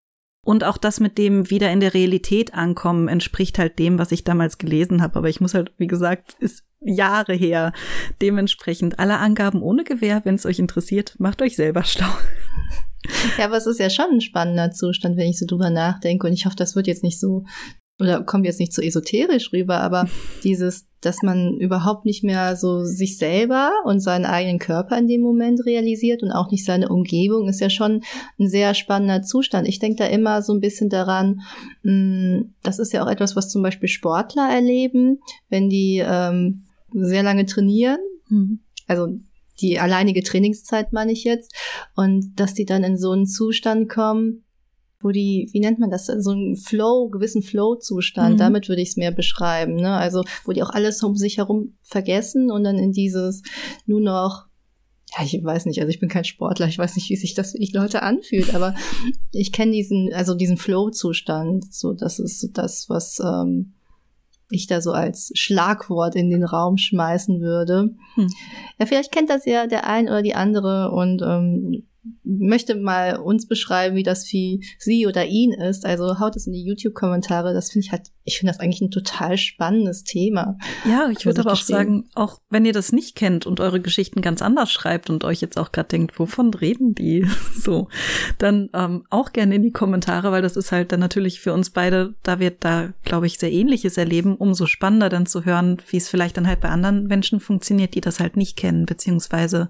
[0.43, 4.23] Und auch das mit dem wieder in der Realität ankommen entspricht halt dem, was ich
[4.23, 5.17] damals gelesen habe.
[5.17, 7.73] Aber ich muss halt, wie gesagt, ist Jahre her.
[8.21, 10.21] Dementsprechend alle Angaben ohne Gewehr.
[10.23, 12.11] Wenn es euch interessiert, macht euch selber schlau.
[13.37, 16.27] Ja, aber es ist ja schon ein spannender Zustand, wenn ich so drüber nachdenke.
[16.27, 17.43] Und ich hoffe, das wird jetzt nicht so,
[17.99, 20.07] oder kommt jetzt nicht so esoterisch rüber, aber
[20.43, 25.21] dieses, dass man überhaupt nicht mehr so sich selber und seinen eigenen Körper in dem
[25.21, 28.01] Moment realisiert und auch nicht seine Umgebung, ist ja schon
[28.39, 29.67] ein sehr spannender Zustand.
[29.67, 31.41] Ich denke da immer so ein bisschen daran,
[31.83, 37.23] mm, das ist ja auch etwas, was zum Beispiel Sportler erleben, wenn die ähm, sehr
[37.23, 37.99] lange trainieren.
[38.29, 38.59] Mhm.
[38.87, 39.07] Also
[39.61, 41.53] die alleinige Trainingszeit meine ich jetzt,
[41.95, 44.43] und dass die dann in so einen Zustand kommen,
[44.99, 48.37] wo die, wie nennt man das, so einen Flow, gewissen Flow-Zustand, mhm.
[48.37, 49.93] damit würde ich es mehr beschreiben, ne?
[49.95, 53.41] Also, wo die auch alles um sich herum vergessen und dann in dieses
[53.85, 54.45] nur noch
[55.17, 57.51] ja, ich weiß nicht, also ich bin kein Sportler, ich weiß nicht, wie sich das
[57.51, 58.75] für die Leute anfühlt, aber
[59.33, 63.73] ich kenne diesen, also diesen Flow-Zustand, so das ist so das, was ähm,
[64.51, 67.95] ich da so als Schlagwort in den Raum schmeißen würde.
[68.15, 68.27] Hm.
[68.79, 71.87] Ja, vielleicht kennt das ja der ein oder die andere und ähm,
[72.23, 75.85] möchte mal uns beschreiben, wie das für sie oder ihn ist.
[75.85, 77.53] Also haut es in die YouTube-Kommentare.
[77.53, 80.57] Das finde ich halt, ich finde das eigentlich ein total spannendes Thema.
[80.85, 84.21] Ja, ich würde aber auch sagen, auch wenn ihr das nicht kennt und eure Geschichten
[84.21, 87.87] ganz anders schreibt und euch jetzt auch gerade denkt, wovon reden die so,
[88.39, 91.69] dann ähm, auch gerne in die Kommentare, weil das ist halt dann natürlich für uns
[91.69, 95.97] beide, da wir da, glaube ich, sehr ähnliches erleben, umso spannender dann zu hören, wie
[95.97, 99.69] es vielleicht dann halt bei anderen Menschen funktioniert, die das halt nicht kennen, beziehungsweise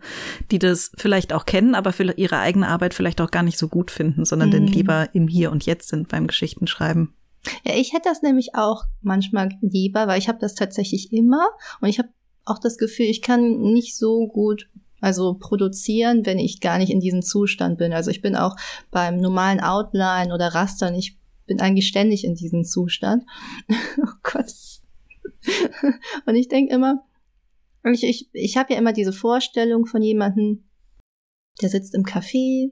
[0.50, 3.68] die das vielleicht auch kennen, aber für ihre eigene Arbeit vielleicht auch gar nicht so
[3.68, 4.54] gut finden, sondern mhm.
[4.54, 7.14] dann lieber im Hier und Jetzt sind beim Geschichtenschreiben.
[7.66, 11.50] Ja, ich hätte das nämlich auch manchmal lieber, weil ich habe das tatsächlich immer
[11.82, 12.10] und ich habe
[12.46, 17.00] auch das Gefühl, ich kann nicht so gut also produzieren, wenn ich gar nicht in
[17.00, 17.92] diesem Zustand bin.
[17.92, 18.56] Also ich bin auch
[18.92, 23.24] beim normalen Outline oder Rastern, ich bin eigentlich ständig in diesem Zustand.
[23.98, 24.54] oh Gott.
[26.28, 27.04] und ich denke immer,
[27.84, 30.64] ich, ich, ich habe ja immer diese Vorstellung von jemandem,
[31.62, 32.72] der sitzt im Café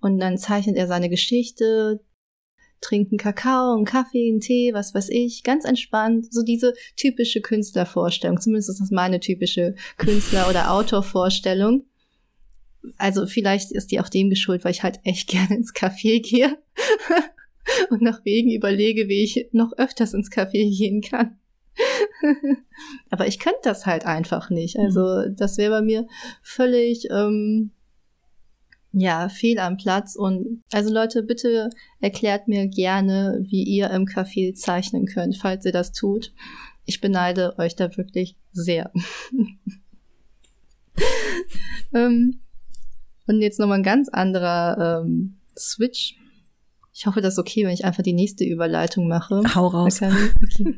[0.00, 2.00] und dann zeichnet er seine Geschichte,
[2.80, 6.32] trinkt einen Kakao, einen Kaffee, einen Tee, was weiß ich, ganz entspannt.
[6.32, 8.40] So diese typische Künstlervorstellung.
[8.40, 11.84] Zumindest ist das meine typische Künstler- oder Autorvorstellung.
[12.96, 16.58] Also vielleicht ist die auch dem geschuld, weil ich halt echt gerne ins Café gehe
[17.90, 21.38] und nach Wegen überlege, wie ich noch öfters ins Café gehen kann.
[23.10, 24.78] Aber ich könnte das halt einfach nicht.
[24.78, 25.36] Also mhm.
[25.36, 26.06] das wäre bei mir
[26.42, 27.72] völlig ähm,
[28.92, 30.16] ja, fehl am Platz.
[30.16, 35.72] Und also Leute, bitte erklärt mir gerne, wie ihr im Café zeichnen könnt, falls ihr
[35.72, 36.32] das tut.
[36.84, 38.90] Ich beneide euch da wirklich sehr.
[41.94, 42.40] ähm,
[43.26, 46.16] und jetzt nochmal ein ganz anderer ähm, Switch.
[46.92, 49.42] Ich hoffe, das ist okay, wenn ich einfach die nächste Überleitung mache.
[49.54, 50.00] Hau raus.
[50.02, 50.76] Okay.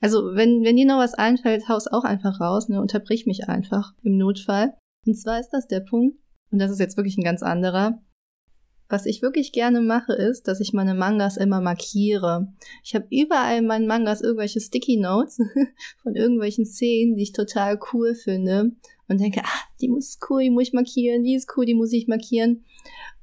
[0.00, 2.80] Also, wenn, wenn dir noch was einfällt, haus auch einfach raus, ne?
[2.80, 4.74] Unterbrich mich einfach im Notfall.
[5.06, 6.18] Und zwar ist das der Punkt,
[6.54, 8.00] und das ist jetzt wirklich ein ganz anderer.
[8.88, 12.46] Was ich wirklich gerne mache, ist, dass ich meine Mangas immer markiere.
[12.84, 15.38] Ich habe überall in meinen Mangas irgendwelche Sticky Notes
[16.04, 18.70] von irgendwelchen Szenen, die ich total cool finde
[19.08, 21.92] und denke, ah, die muss cool, die muss ich markieren, die ist cool, die muss
[21.92, 22.64] ich markieren.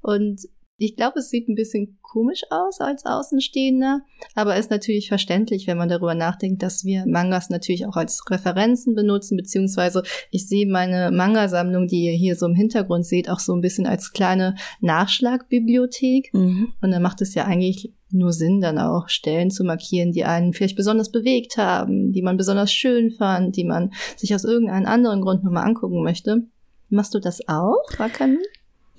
[0.01, 0.41] Und
[0.83, 4.01] ich glaube, es sieht ein bisschen komisch aus als Außenstehender,
[4.35, 8.95] aber ist natürlich verständlich, wenn man darüber nachdenkt, dass wir Mangas natürlich auch als Referenzen
[8.95, 13.53] benutzen, beziehungsweise ich sehe meine Manga-Sammlung, die ihr hier so im Hintergrund seht, auch so
[13.53, 16.33] ein bisschen als kleine Nachschlagbibliothek.
[16.33, 16.73] Mhm.
[16.81, 20.53] Und dann macht es ja eigentlich nur Sinn, dann auch Stellen zu markieren, die einen
[20.53, 25.21] vielleicht besonders bewegt haben, die man besonders schön fand, die man sich aus irgendeinem anderen
[25.21, 26.47] Grund nochmal angucken möchte.
[26.89, 28.39] Machst du das auch, Wakami?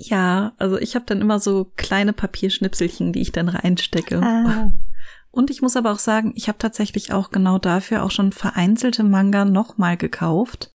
[0.09, 4.21] Ja, also ich habe dann immer so kleine Papierschnipselchen, die ich dann reinstecke.
[4.23, 4.73] Ah.
[5.31, 9.03] Und ich muss aber auch sagen, ich habe tatsächlich auch genau dafür auch schon vereinzelte
[9.05, 10.73] Manga nochmal gekauft,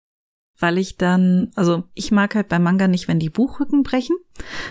[0.58, 4.16] weil ich dann, also ich mag halt bei Manga nicht, wenn die Buchrücken brechen.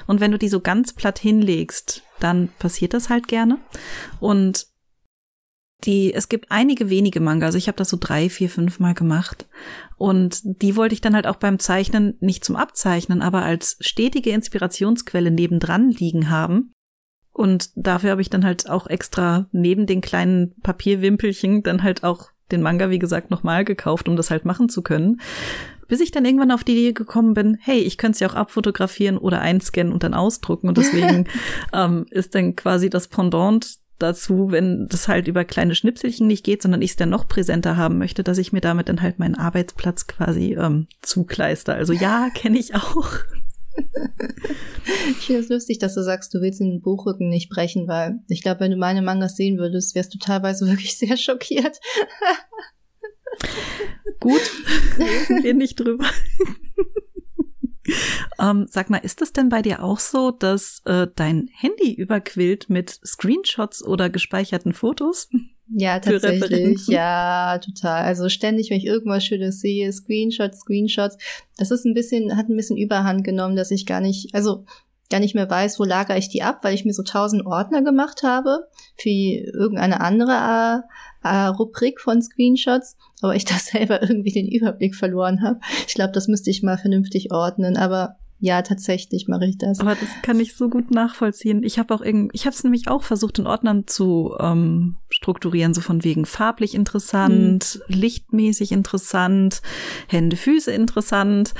[0.07, 3.59] Und wenn du die so ganz platt hinlegst, dann passiert das halt gerne.
[4.19, 4.67] Und
[5.83, 8.93] die, es gibt einige wenige Manga, also ich habe das so drei, vier, fünf Mal
[8.93, 9.45] gemacht.
[9.97, 14.31] Und die wollte ich dann halt auch beim Zeichnen nicht zum Abzeichnen, aber als stetige
[14.31, 16.73] Inspirationsquelle nebendran liegen haben.
[17.31, 22.29] Und dafür habe ich dann halt auch extra neben den kleinen Papierwimpelchen dann halt auch
[22.51, 25.19] den Manga, wie gesagt, nochmal gekauft, um das halt machen zu können.
[25.87, 28.35] Bis ich dann irgendwann auf die Idee gekommen bin, hey, ich könnte es ja auch
[28.35, 30.67] abfotografieren oder einscannen und dann ausdrucken.
[30.67, 31.27] Und deswegen
[31.73, 36.61] ähm, ist dann quasi das Pendant dazu, wenn das halt über kleine Schnipselchen nicht geht,
[36.61, 39.35] sondern ich es dann noch präsenter haben möchte, dass ich mir damit dann halt meinen
[39.35, 41.75] Arbeitsplatz quasi ähm, zukleister.
[41.75, 43.11] Also ja, kenne ich auch.
[45.09, 48.41] Ich finde es lustig, dass du sagst, du willst den Buchrücken nicht brechen, weil ich
[48.41, 51.79] glaube, wenn du meine Mangas sehen würdest, wärst du teilweise wirklich sehr schockiert.
[54.19, 54.41] Gut,
[55.43, 56.05] wir nicht drüber.
[58.39, 62.69] ähm, sag mal, ist das denn bei dir auch so, dass äh, dein Handy überquillt
[62.69, 65.29] mit Screenshots oder gespeicherten Fotos?
[65.67, 66.85] Ja, tatsächlich.
[66.87, 68.03] Ja, total.
[68.03, 71.17] Also ständig, wenn ich irgendwas Schönes sehe, Screenshots, Screenshots.
[71.57, 74.65] Das ist ein bisschen, hat ein bisschen Überhand genommen, dass ich gar nicht, also
[75.09, 77.81] gar nicht mehr weiß, wo lagere ich die ab, weil ich mir so tausend Ordner
[77.81, 78.67] gemacht habe
[78.97, 80.83] für irgendeine andere
[81.25, 85.59] äh, Rubrik von Screenshots, aber ich da selber irgendwie den Überblick verloren habe.
[85.87, 89.79] Ich glaube, das müsste ich mal vernünftig ordnen, aber ja, tatsächlich mache ich das.
[89.79, 91.63] Aber das kann ich so gut nachvollziehen.
[91.63, 95.73] Ich habe auch irgend, ich habe es nämlich auch versucht in Ordnern zu ähm, strukturieren,
[95.73, 97.95] so von wegen farblich interessant, mhm.
[97.95, 99.61] lichtmäßig interessant,
[100.07, 101.53] Hände, Füße interessant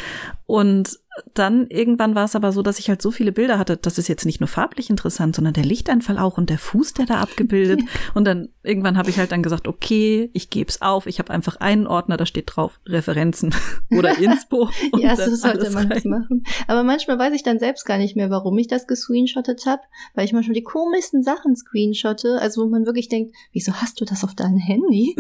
[0.45, 0.99] und
[1.33, 4.07] dann irgendwann war es aber so, dass ich halt so viele Bilder hatte, das ist
[4.07, 7.81] jetzt nicht nur farblich interessant, sondern der Lichteinfall auch und der Fuß, der da abgebildet.
[8.13, 11.07] und dann irgendwann habe ich halt dann gesagt, okay, ich gebe es auf.
[11.07, 13.53] Ich habe einfach einen Ordner, da steht drauf Referenzen
[13.91, 14.69] oder Inspo.
[14.97, 16.43] ja, so sollte man das machen.
[16.67, 19.81] Aber manchmal weiß ich dann selbst gar nicht mehr, warum ich das gescreenshottet habe,
[20.15, 24.05] weil ich manchmal die komischsten Sachen screenshotte, also wo man wirklich denkt, wieso hast du
[24.05, 25.15] das auf deinem Handy?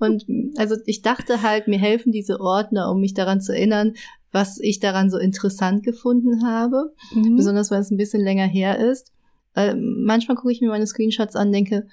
[0.00, 0.24] und
[0.56, 3.94] also ich dachte halt, mir helfen diese Ordner, um mich daran zu erinnern,
[4.32, 7.36] was ich daran so interessant gefunden habe, mhm.
[7.36, 9.12] besonders weil es ein bisschen länger her ist.
[9.54, 11.86] Äh, manchmal gucke ich mir meine Screenshots an, denke,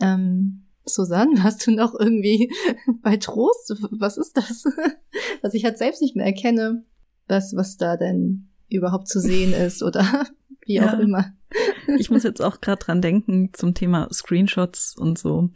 [0.00, 2.50] ähm, Susanne, hast du noch irgendwie
[3.02, 3.74] bei Trost?
[3.90, 4.64] Was ist das?
[5.42, 6.84] Dass ich halt selbst nicht mehr erkenne,
[7.28, 10.26] was, was da denn überhaupt zu sehen ist oder
[10.64, 11.00] wie auch ja.
[11.00, 11.32] immer.
[11.98, 15.50] Ich muss jetzt auch gerade dran denken zum Thema Screenshots und so.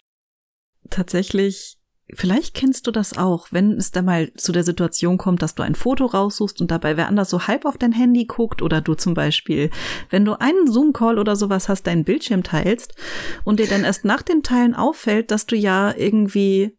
[0.90, 1.78] Tatsächlich
[2.12, 5.64] Vielleicht kennst du das auch, wenn es da mal zu der Situation kommt, dass du
[5.64, 8.95] ein Foto raussuchst und dabei wer anders so halb auf dein Handy guckt oder du
[8.95, 9.71] zum Beispiel,
[10.11, 12.95] wenn du einen Zoom-Call oder sowas hast, deinen Bildschirm teilst
[13.42, 16.77] und dir dann erst nach dem Teilen auffällt, dass du ja irgendwie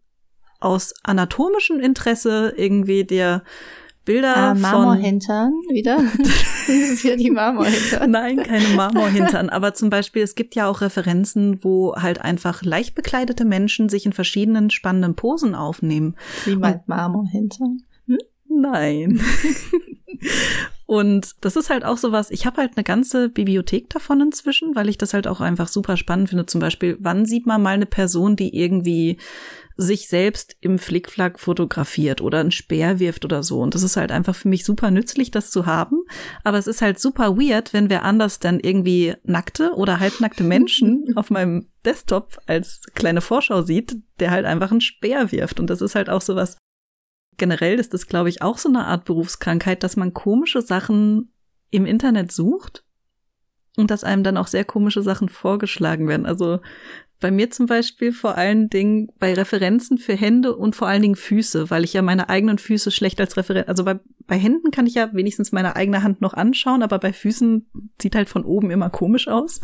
[0.61, 3.43] aus anatomischem Interesse irgendwie der
[4.07, 5.97] Bilder ah, Marmorhintern wieder.
[6.17, 8.09] das ist ja die Marmorhintern.
[8.09, 9.49] Nein, keine Marmorhintern.
[9.49, 14.05] Aber zum Beispiel, es gibt ja auch Referenzen, wo halt einfach leicht bekleidete Menschen sich
[14.05, 16.15] in verschiedenen spannenden Posen aufnehmen.
[16.45, 17.83] Sie meint Marmorhintern?
[18.07, 18.17] Hm?
[18.47, 19.19] Nein.
[20.85, 24.87] Und das ist halt auch sowas, ich habe halt eine ganze Bibliothek davon inzwischen, weil
[24.87, 26.45] ich das halt auch einfach super spannend finde.
[26.45, 29.17] Zum Beispiel, wann sieht man mal eine Person, die irgendwie
[29.77, 33.61] sich selbst im Flickflack fotografiert oder einen Speer wirft oder so.
[33.61, 36.03] Und das ist halt einfach für mich super nützlich, das zu haben.
[36.43, 41.13] Aber es ist halt super weird, wenn wer anders dann irgendwie nackte oder halbnackte Menschen
[41.15, 45.59] auf meinem Desktop als kleine Vorschau sieht, der halt einfach einen Speer wirft.
[45.59, 46.57] Und das ist halt auch sowas.
[47.37, 51.31] Generell ist das, glaube ich, auch so eine Art Berufskrankheit, dass man komische Sachen
[51.69, 52.83] im Internet sucht
[53.77, 56.25] und dass einem dann auch sehr komische Sachen vorgeschlagen werden.
[56.25, 56.59] Also
[57.19, 61.15] bei mir zum Beispiel vor allen Dingen bei Referenzen für Hände und vor allen Dingen
[61.15, 64.85] Füße, weil ich ja meine eigenen Füße schlecht als Referenz, also bei, bei Händen kann
[64.85, 67.67] ich ja wenigstens meine eigene Hand noch anschauen, aber bei Füßen
[67.99, 69.61] sieht halt von oben immer komisch aus.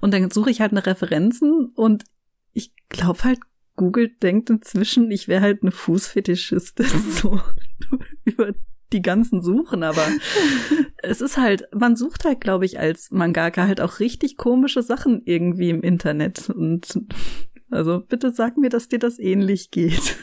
[0.00, 2.04] Und dann suche ich halt eine Referenzen und
[2.52, 3.38] ich glaube halt,
[3.76, 7.40] Google denkt inzwischen, ich wäre halt eine Fußfetischistin, so
[8.24, 8.52] über
[8.92, 10.06] die ganzen suchen, aber
[11.02, 15.22] es ist halt, man sucht halt, glaube ich, als Mangaka halt auch richtig komische Sachen
[15.24, 16.50] irgendwie im Internet.
[16.50, 17.00] Und
[17.70, 20.16] also bitte sag mir, dass dir das ähnlich geht.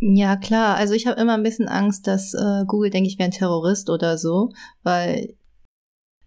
[0.00, 0.76] Ja, klar.
[0.76, 3.90] Also ich habe immer ein bisschen Angst, dass äh, Google denke ich wäre ein Terrorist
[3.90, 4.50] oder so,
[4.82, 5.34] weil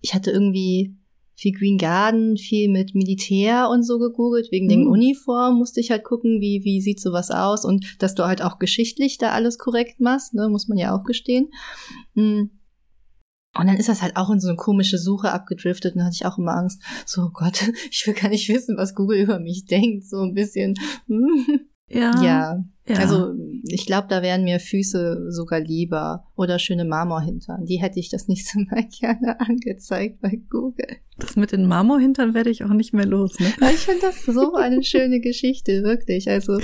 [0.02, 0.98] ich hatte irgendwie
[1.42, 4.52] viel Green Garden, viel mit Militär und so gegoogelt.
[4.52, 4.70] Wegen mhm.
[4.70, 8.44] den Uniformen musste ich halt gucken, wie, wie sieht sowas aus und dass du halt
[8.44, 11.50] auch geschichtlich da alles korrekt machst, ne, muss man ja auch gestehen.
[12.14, 12.52] Mhm.
[13.58, 16.18] Und dann ist das halt auch in so eine komische Suche abgedriftet und dann hatte
[16.22, 19.40] ich auch immer Angst, so oh Gott, ich will gar nicht wissen, was Google über
[19.40, 20.76] mich denkt, so ein bisschen.
[21.90, 22.24] ja.
[22.24, 22.64] Ja.
[22.92, 23.00] Ja.
[23.00, 23.34] Also
[23.68, 27.66] ich glaube, da wären mir Füße sogar lieber oder schöne Marmorhintern.
[27.66, 30.98] Die hätte ich das nächste Mal gerne angezeigt bei Google.
[31.20, 33.40] Das mit den Marmorhintern werde ich auch nicht mehr los.
[33.40, 33.54] Ne?
[33.74, 36.28] Ich finde das so eine schöne Geschichte, wirklich.
[36.28, 36.60] Also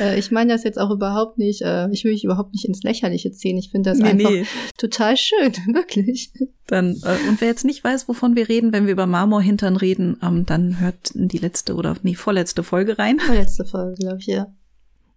[0.00, 2.82] äh, ich meine das jetzt auch überhaupt nicht, äh, ich will mich überhaupt nicht ins
[2.82, 3.58] Lächerliche ziehen.
[3.58, 4.46] Ich finde das nee, einfach nee.
[4.78, 6.32] total schön, wirklich.
[6.66, 10.16] Dann, äh, und wer jetzt nicht weiß, wovon wir reden, wenn wir über Marmorhintern reden,
[10.22, 13.20] ähm, dann hört in die letzte oder nee, vorletzte Folge rein.
[13.20, 14.54] Vorletzte Folge, glaube ich, ja.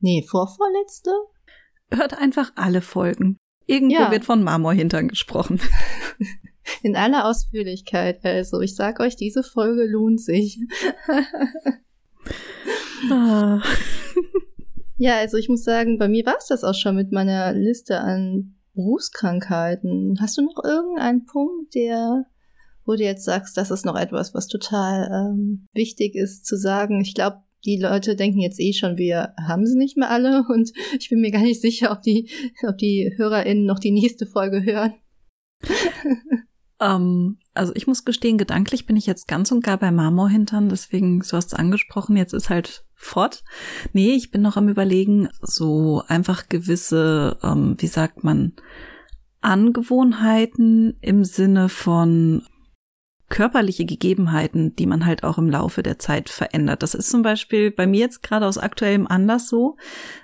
[0.01, 1.11] Nee, vorvorletzte?
[1.93, 3.37] Hört einfach alle Folgen.
[3.65, 4.11] Irgendwo ja.
[4.11, 5.61] wird von Marmorhintern gesprochen.
[6.83, 8.23] In aller Ausführlichkeit.
[8.25, 10.59] Also, ich sag euch, diese Folge lohnt sich.
[13.09, 13.61] ah.
[14.97, 18.01] Ja, also ich muss sagen, bei mir war es das auch schon mit meiner Liste
[18.01, 20.19] an Berufskrankheiten.
[20.21, 22.25] Hast du noch irgendeinen Punkt, der,
[22.85, 27.01] wo du jetzt sagst, das ist noch etwas, was total ähm, wichtig ist zu sagen?
[27.01, 30.71] Ich glaube, die Leute denken jetzt eh schon, wir haben sie nicht mehr alle und
[30.99, 32.29] ich bin mir gar nicht sicher, ob die,
[32.67, 34.93] ob die HörerInnen noch die nächste Folge hören.
[36.81, 41.19] ähm, also ich muss gestehen, gedanklich bin ich jetzt ganz und gar bei Marmorhintern, deswegen,
[41.19, 43.43] du hast es angesprochen, jetzt ist halt fort.
[43.93, 48.53] Nee, ich bin noch am überlegen, so einfach gewisse, ähm, wie sagt man,
[49.41, 52.43] Angewohnheiten im Sinne von
[53.31, 56.83] körperliche Gegebenheiten, die man halt auch im Laufe der Zeit verändert.
[56.83, 59.77] Das ist zum Beispiel bei mir jetzt gerade aus aktuellem Anlass so,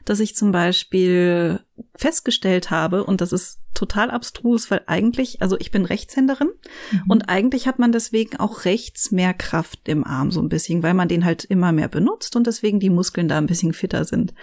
[0.06, 1.62] dass ich zum Beispiel
[1.96, 6.50] festgestellt habe, und das ist total abstrus, weil eigentlich, also ich bin Rechtshänderin
[6.92, 7.04] mhm.
[7.08, 10.96] und eigentlich hat man deswegen auch rechts mehr Kraft im Arm so ein bisschen, weil
[10.96, 14.34] man den halt immer mehr benutzt und deswegen die Muskeln da ein bisschen fitter sind.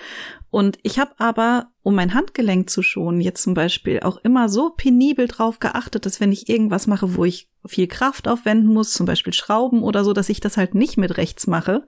[0.50, 4.70] Und ich habe aber, um mein Handgelenk zu schonen, jetzt zum Beispiel auch immer so
[4.70, 9.06] penibel drauf geachtet, dass wenn ich irgendwas mache, wo ich viel Kraft aufwenden muss, zum
[9.06, 11.86] Beispiel Schrauben oder so, dass ich das halt nicht mit rechts mache,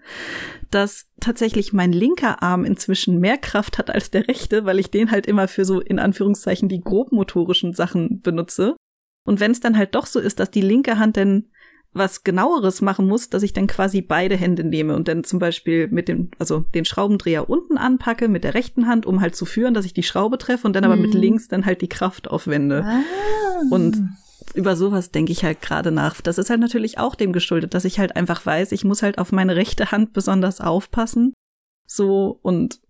[0.70, 5.10] dass tatsächlich mein linker Arm inzwischen mehr Kraft hat als der rechte, weil ich den
[5.10, 8.76] halt immer für so in Anführungszeichen die grobmotorischen Sachen benutze.
[9.24, 11.46] Und wenn es dann halt doch so ist, dass die linke Hand dann
[11.92, 15.88] was genaueres machen muss, dass ich dann quasi beide Hände nehme und dann zum Beispiel
[15.88, 19.74] mit dem, also den Schraubendreher unten anpacke mit der rechten Hand, um halt zu führen,
[19.74, 21.20] dass ich die Schraube treffe und dann aber mit mhm.
[21.20, 22.84] links dann halt die Kraft aufwende.
[22.84, 23.02] Ah.
[23.70, 23.96] Und
[24.54, 26.20] über sowas denke ich halt gerade nach.
[26.20, 29.18] Das ist halt natürlich auch dem geschuldet, dass ich halt einfach weiß, ich muss halt
[29.18, 31.32] auf meine rechte Hand besonders aufpassen.
[31.86, 32.80] So und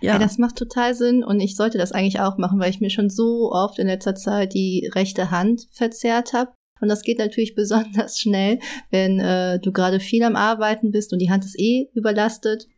[0.00, 0.14] ja.
[0.14, 2.90] ja, das macht total Sinn und ich sollte das eigentlich auch machen, weil ich mir
[2.90, 6.52] schon so oft in letzter Zeit die rechte Hand verzerrt habe.
[6.80, 8.58] Und das geht natürlich besonders schnell,
[8.90, 12.68] wenn äh, du gerade viel am Arbeiten bist und die Hand ist eh überlastet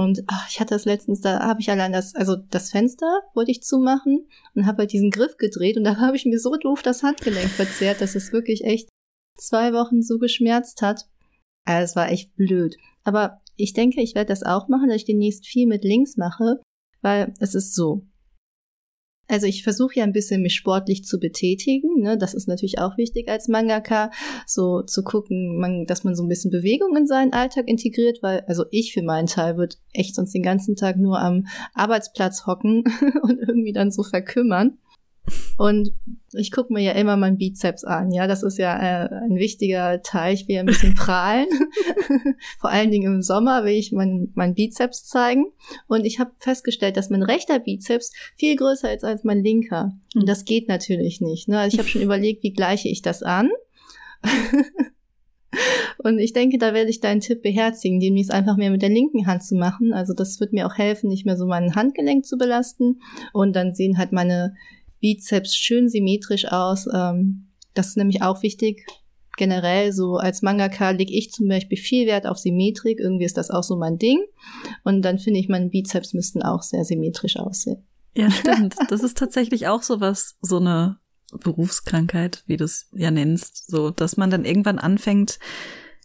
[0.00, 3.50] und ach, ich hatte das letztens, da habe ich allein das, also das Fenster wollte
[3.50, 6.80] ich zumachen und habe halt diesen Griff gedreht und da habe ich mir so doof
[6.80, 8.88] das Handgelenk verzerrt, dass es wirklich echt
[9.36, 11.06] zwei Wochen so geschmerzt hat.
[11.66, 12.78] Also es war echt blöd.
[13.04, 16.62] Aber ich denke, ich werde das auch machen, dass ich demnächst viel mit links mache,
[17.02, 18.00] weil es ist so.
[19.30, 22.00] Also ich versuche ja ein bisschen mich sportlich zu betätigen.
[22.00, 22.18] Ne?
[22.18, 24.10] Das ist natürlich auch wichtig als Mangaka,
[24.44, 28.40] so zu gucken, man, dass man so ein bisschen Bewegung in seinen Alltag integriert, weil
[28.48, 32.84] also ich für meinen Teil würde echt sonst den ganzen Tag nur am Arbeitsplatz hocken
[33.22, 34.78] und irgendwie dann so verkümmern.
[35.58, 35.92] Und
[36.32, 38.12] ich gucke mir ja immer meinen Bizeps an.
[38.12, 40.34] Ja, das ist ja äh, ein wichtiger Teil.
[40.34, 41.46] Ich will ja ein bisschen prahlen.
[42.58, 45.46] Vor allen Dingen im Sommer will ich meinen mein Bizeps zeigen.
[45.86, 49.92] Und ich habe festgestellt, dass mein rechter Bizeps viel größer ist als mein linker.
[50.14, 51.48] Und das geht natürlich nicht.
[51.48, 51.58] Ne?
[51.58, 53.50] Also ich habe schon überlegt, wie gleiche ich das an.
[56.02, 59.26] Und ich denke, da werde ich deinen Tipp beherzigen, demnächst einfach mehr mit der linken
[59.26, 59.92] Hand zu machen.
[59.92, 63.00] Also das wird mir auch helfen, nicht mehr so mein Handgelenk zu belasten.
[63.32, 64.54] Und dann sehen halt meine
[65.00, 66.86] Bizeps schön symmetrisch aus.
[66.92, 68.86] Ähm, das ist nämlich auch wichtig.
[69.36, 72.98] Generell so als Mangaka lege ich zum Beispiel viel Wert auf Symmetrik.
[73.00, 74.22] Irgendwie ist das auch so mein Ding.
[74.84, 77.86] Und dann finde ich, meine Bizeps müssten auch sehr symmetrisch aussehen.
[78.14, 78.74] Ja, stimmt.
[78.88, 80.98] Das ist tatsächlich auch so was, so eine
[81.32, 85.38] Berufskrankheit, wie du es ja nennst, so, dass man dann irgendwann anfängt,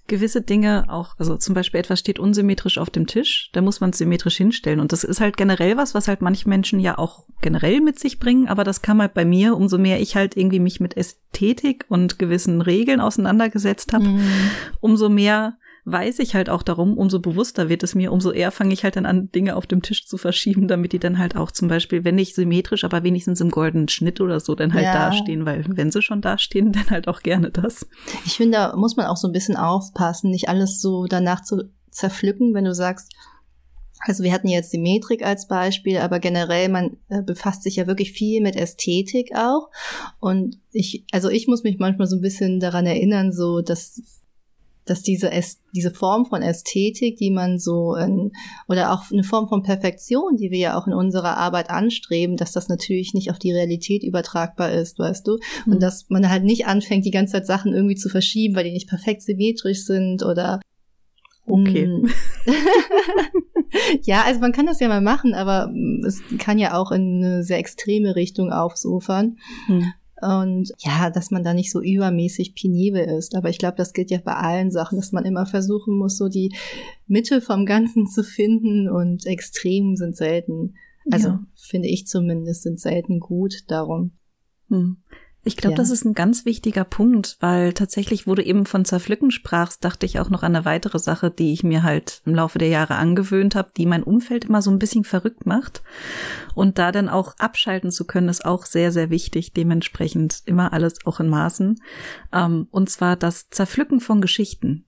[0.08, 3.90] gewisse Dinge auch, also zum Beispiel etwas steht unsymmetrisch auf dem Tisch, da muss man
[3.90, 4.80] es symmetrisch hinstellen.
[4.80, 8.20] Und das ist halt generell was, was halt manche Menschen ja auch generell mit sich
[8.20, 11.86] bringen, aber das kam halt bei mir, umso mehr ich halt irgendwie mich mit Ästhetik
[11.90, 14.22] und gewissen Regeln auseinandergesetzt habe, mm.
[14.80, 18.74] umso mehr weiß ich halt auch darum, umso bewusster wird es mir, umso eher fange
[18.74, 21.52] ich halt dann an, Dinge auf dem Tisch zu verschieben, damit die dann halt auch
[21.52, 24.94] zum Beispiel, wenn nicht symmetrisch, aber wenigstens im goldenen Schnitt oder so, dann halt ja.
[24.94, 27.88] dastehen, weil wenn sie schon dastehen, dann halt auch gerne das.
[28.26, 31.70] Ich finde, da muss man auch so ein bisschen aufpassen, nicht alles so danach zu
[31.92, 33.14] zerpflücken, wenn du sagst,
[34.00, 38.12] also wir hatten jetzt Symmetrik als Beispiel, aber generell, man äh, befasst sich ja wirklich
[38.12, 39.70] viel mit Ästhetik auch.
[40.20, 44.02] Und ich, also ich muss mich manchmal so ein bisschen daran erinnern, so dass
[44.86, 48.32] dass diese, Äst diese Form von Ästhetik, die man so in,
[48.68, 52.52] oder auch eine Form von Perfektion, die wir ja auch in unserer Arbeit anstreben, dass
[52.52, 55.38] das natürlich nicht auf die Realität übertragbar ist, weißt du?
[55.66, 55.74] Mhm.
[55.74, 58.72] Und dass man halt nicht anfängt, die ganze Zeit Sachen irgendwie zu verschieben, weil die
[58.72, 60.60] nicht perfekt symmetrisch sind oder
[61.48, 61.86] Okay.
[61.86, 62.10] Mm.
[64.02, 65.72] ja, also man kann das ja mal machen, aber
[66.06, 69.38] es kann ja auch in eine sehr extreme Richtung aufsufern.
[69.68, 69.94] Hm.
[70.22, 73.36] Und ja, dass man da nicht so übermäßig penibel ist.
[73.36, 76.30] Aber ich glaube, das gilt ja bei allen Sachen, dass man immer versuchen muss, so
[76.30, 76.56] die
[77.06, 80.76] Mitte vom Ganzen zu finden und Extremen sind selten.
[81.12, 81.46] Also ja.
[81.54, 84.12] finde ich zumindest sind selten gut darum.
[84.70, 84.98] Hm.
[85.48, 85.78] Ich glaube, ja.
[85.78, 90.08] das ist ein ganz wichtiger Punkt, weil tatsächlich, wo du eben von Zerpflücken sprachst, dachte
[90.08, 92.96] ich auch noch an eine weitere Sache, die ich mir halt im Laufe der Jahre
[92.96, 95.84] angewöhnt habe, die mein Umfeld immer so ein bisschen verrückt macht.
[96.56, 99.54] Und da dann auch abschalten zu können, ist auch sehr, sehr wichtig.
[99.54, 101.80] Dementsprechend immer alles auch in Maßen.
[102.34, 104.86] Ähm, und zwar das Zerpflücken von Geschichten.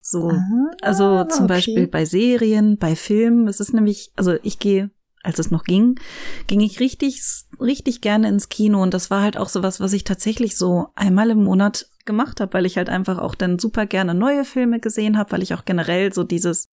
[0.00, 1.54] So, Aha, also zum okay.
[1.54, 3.48] Beispiel bei Serien, bei Filmen.
[3.48, 4.90] Es ist nämlich, also ich gehe
[5.22, 5.98] als es noch ging,
[6.46, 7.22] ging ich richtig,
[7.60, 8.82] richtig gerne ins Kino.
[8.82, 12.54] Und das war halt auch sowas, was ich tatsächlich so einmal im Monat gemacht habe,
[12.54, 15.64] weil ich halt einfach auch dann super gerne neue Filme gesehen habe, weil ich auch
[15.64, 16.66] generell so dieses,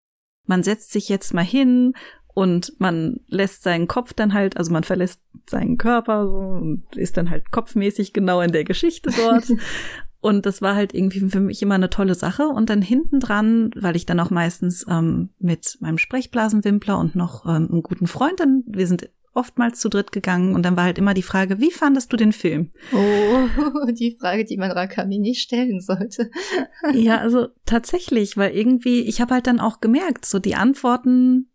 [0.47, 1.93] man setzt sich jetzt mal hin
[2.35, 5.21] und man lässt seinen Kopf dann halt, also man verlässt
[5.51, 9.45] seinen Körper so und ist dann halt kopfmäßig genau in der Geschichte dort
[10.29, 12.49] Und das war halt irgendwie für mich immer eine tolle Sache.
[12.49, 17.47] Und dann hinten dran, weil ich dann auch meistens ähm, mit meinem Sprechblasenwimpler und noch
[17.47, 20.99] ähm, einem guten Freund, dann, wir sind oftmals zu dritt gegangen und dann war halt
[20.99, 22.73] immer die Frage, wie fandest du den Film?
[22.93, 26.31] Oh, die Frage, die man Rakami nicht stellen sollte.
[26.93, 31.49] ja, also tatsächlich, weil irgendwie, ich habe halt dann auch gemerkt, so die Antworten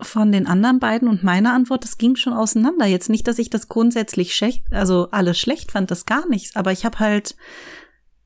[0.00, 2.84] von den anderen beiden und meine Antwort, das ging schon auseinander.
[2.84, 6.72] Jetzt nicht, dass ich das grundsätzlich schlecht, also alles schlecht fand, das gar nichts, aber
[6.72, 7.36] ich habe halt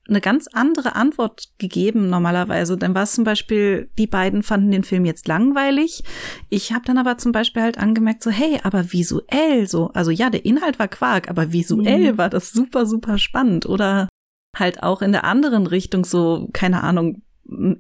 [0.09, 2.77] eine ganz andere Antwort gegeben normalerweise.
[2.77, 6.03] Dann war es zum Beispiel, die beiden fanden den Film jetzt langweilig.
[6.49, 10.29] Ich habe dann aber zum Beispiel halt angemerkt, so, hey, aber visuell so, also ja,
[10.31, 12.19] der Inhalt war Quark, aber visuell mhm.
[12.19, 13.67] war das super, super spannend.
[13.67, 14.09] Oder
[14.57, 17.23] halt auch in der anderen Richtung so, keine Ahnung,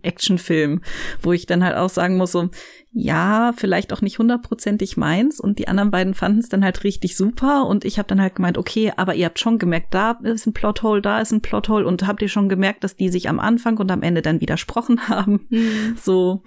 [0.02, 0.82] Actionfilm,
[1.22, 2.50] wo ich dann halt auch sagen muss, so,
[2.94, 5.40] ja, vielleicht auch nicht hundertprozentig meins.
[5.40, 7.66] Und die anderen beiden fanden es dann halt richtig super.
[7.66, 10.52] Und ich habe dann halt gemeint, okay, aber ihr habt schon gemerkt, da ist ein
[10.52, 11.86] Plothole, da ist ein Plothole.
[11.86, 15.00] Und habt ihr schon gemerkt, dass die sich am Anfang und am Ende dann widersprochen
[15.08, 15.96] haben, mhm.
[16.00, 16.42] so.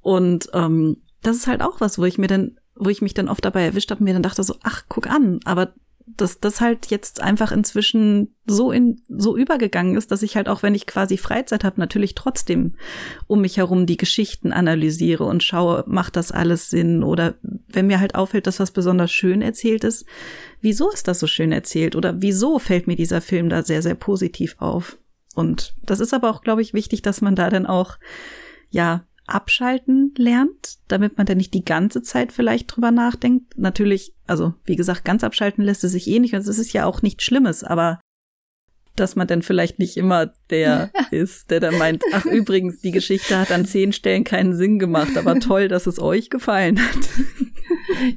[0.00, 3.28] Und ähm, das ist halt auch was, wo ich mir dann wo ich mich dann
[3.28, 5.74] oft dabei erwischt habe und mir dann dachte so, ach, guck an, aber
[6.16, 10.62] dass das halt jetzt einfach inzwischen so in so übergegangen ist, dass ich halt auch,
[10.62, 12.74] wenn ich quasi Freizeit habe, natürlich trotzdem
[13.26, 17.34] um mich herum die Geschichten analysiere und schaue, macht das alles Sinn oder
[17.68, 20.04] wenn mir halt auffällt, dass was besonders schön erzählt ist,
[20.60, 23.94] wieso ist das so schön erzählt oder wieso fällt mir dieser Film da sehr sehr
[23.94, 24.98] positiv auf?
[25.34, 27.98] Und das ist aber auch, glaube ich, wichtig, dass man da dann auch
[28.70, 29.04] ja
[29.34, 33.58] abschalten lernt, damit man dann nicht die ganze Zeit vielleicht drüber nachdenkt.
[33.58, 36.86] Natürlich, also wie gesagt, ganz abschalten lässt es sich eh nicht und es ist ja
[36.86, 38.00] auch nichts Schlimmes, aber
[38.96, 43.38] dass man dann vielleicht nicht immer der ist, der dann meint, ach übrigens, die Geschichte
[43.38, 47.08] hat an zehn Stellen keinen Sinn gemacht, aber toll, dass es euch gefallen hat.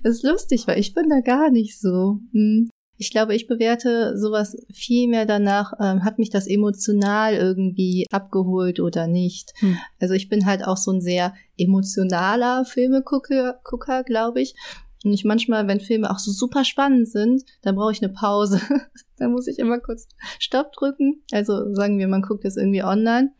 [0.03, 2.19] Das ist lustig, weil ich bin da gar nicht so.
[2.31, 2.69] Hm.
[3.03, 8.79] Ich glaube, ich bewerte sowas viel mehr danach, ähm, hat mich das emotional irgendwie abgeholt
[8.79, 9.51] oder nicht.
[9.59, 9.77] Hm.
[9.99, 14.55] Also ich bin halt auch so ein sehr emotionaler Filmegucker, Gucker, glaube ich.
[15.03, 18.61] Und ich manchmal, wenn Filme auch so super spannend sind, dann brauche ich eine Pause.
[19.17, 20.07] dann muss ich immer kurz
[20.39, 21.21] Stopp drücken.
[21.31, 23.33] Also sagen wir, man guckt jetzt irgendwie online.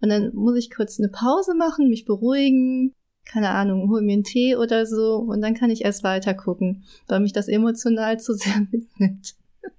[0.00, 2.94] Und dann muss ich kurz eine Pause machen, mich beruhigen,
[3.24, 6.84] keine Ahnung, hol mir einen Tee oder so und dann kann ich erst weiter gucken,
[7.08, 9.34] weil mich das emotional zu sehr mitnimmt.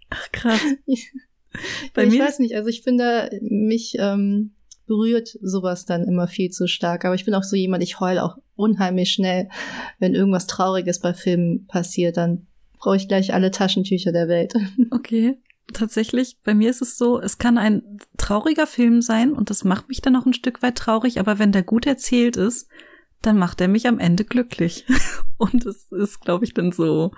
[0.09, 0.61] Ach krass.
[1.93, 4.53] Bei ich mir weiß nicht, also ich finde, mich ähm,
[4.91, 7.05] berührt sowas dann immer viel zu stark.
[7.05, 9.47] Aber ich bin auch so jemand, ich heule auch unheimlich schnell,
[9.99, 14.53] wenn irgendwas Trauriges bei Filmen passiert, dann brauche ich gleich alle Taschentücher der Welt.
[14.91, 15.37] Okay.
[15.73, 19.87] Tatsächlich, bei mir ist es so, es kann ein trauriger Film sein und das macht
[19.87, 22.67] mich dann auch ein Stück weit traurig, aber wenn der gut erzählt ist,
[23.21, 24.85] dann macht er mich am Ende glücklich.
[25.37, 27.11] Und es ist, glaube ich, dann so,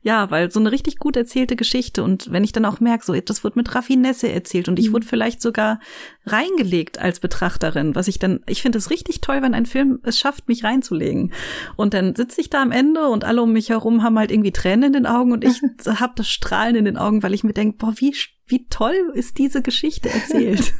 [0.00, 3.14] ja, weil so eine richtig gut erzählte Geschichte und wenn ich dann auch merke, so,
[3.20, 4.92] das wird mit Raffinesse erzählt und ich mhm.
[4.94, 5.78] wurde vielleicht sogar
[6.24, 10.18] reingelegt als Betrachterin, was ich dann, ich finde es richtig toll, wenn ein Film es
[10.18, 11.34] schafft, mich reinzulegen.
[11.76, 14.52] Und dann sitze ich da am Ende und alle um mich herum haben halt irgendwie
[14.52, 15.60] Tränen in den Augen und ich
[16.00, 19.36] habe das Strahlen in den Augen, weil ich mir denke, boah, wie, wie toll ist
[19.36, 20.72] diese Geschichte erzählt.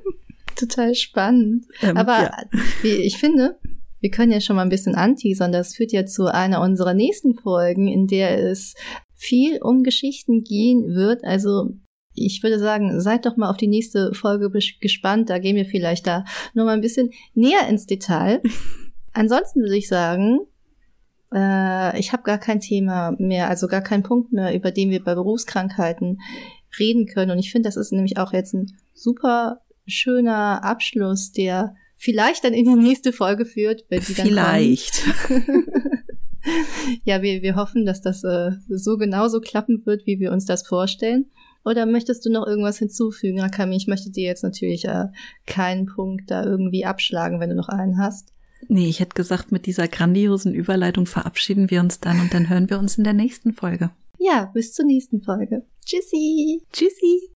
[0.56, 1.66] Total spannend.
[1.82, 2.36] Ähm, Aber ja.
[2.84, 3.58] ich finde,
[4.06, 5.50] wir können ja schon mal ein bisschen anteasern.
[5.50, 8.74] Das führt ja zu einer unserer nächsten Folgen, in der es
[9.16, 11.24] viel um Geschichten gehen wird.
[11.24, 11.70] Also
[12.14, 14.48] ich würde sagen, seid doch mal auf die nächste Folge
[14.80, 15.28] gespannt.
[15.28, 18.40] Da gehen wir vielleicht da noch mal ein bisschen näher ins Detail.
[19.12, 20.38] Ansonsten würde ich sagen,
[21.34, 25.02] äh, ich habe gar kein Thema mehr, also gar keinen Punkt mehr, über den wir
[25.02, 26.20] bei Berufskrankheiten
[26.78, 27.32] reden können.
[27.32, 32.52] Und ich finde, das ist nämlich auch jetzt ein super schöner Abschluss, der vielleicht dann
[32.52, 35.02] in die nächste Folge führt, wenn sie dann Vielleicht.
[37.04, 40.66] ja, wir, wir hoffen, dass das äh, so genauso klappen wird, wie wir uns das
[40.66, 41.26] vorstellen.
[41.64, 43.76] Oder möchtest du noch irgendwas hinzufügen, Akami?
[43.76, 45.06] Ich möchte dir jetzt natürlich äh,
[45.46, 48.32] keinen Punkt da irgendwie abschlagen, wenn du noch einen hast.
[48.68, 52.70] Nee, ich hätte gesagt, mit dieser grandiosen Überleitung verabschieden wir uns dann und dann hören
[52.70, 53.90] wir uns in der nächsten Folge.
[54.18, 55.64] Ja, bis zur nächsten Folge.
[55.84, 56.62] Tschüssi.
[56.72, 57.35] Tschüssi.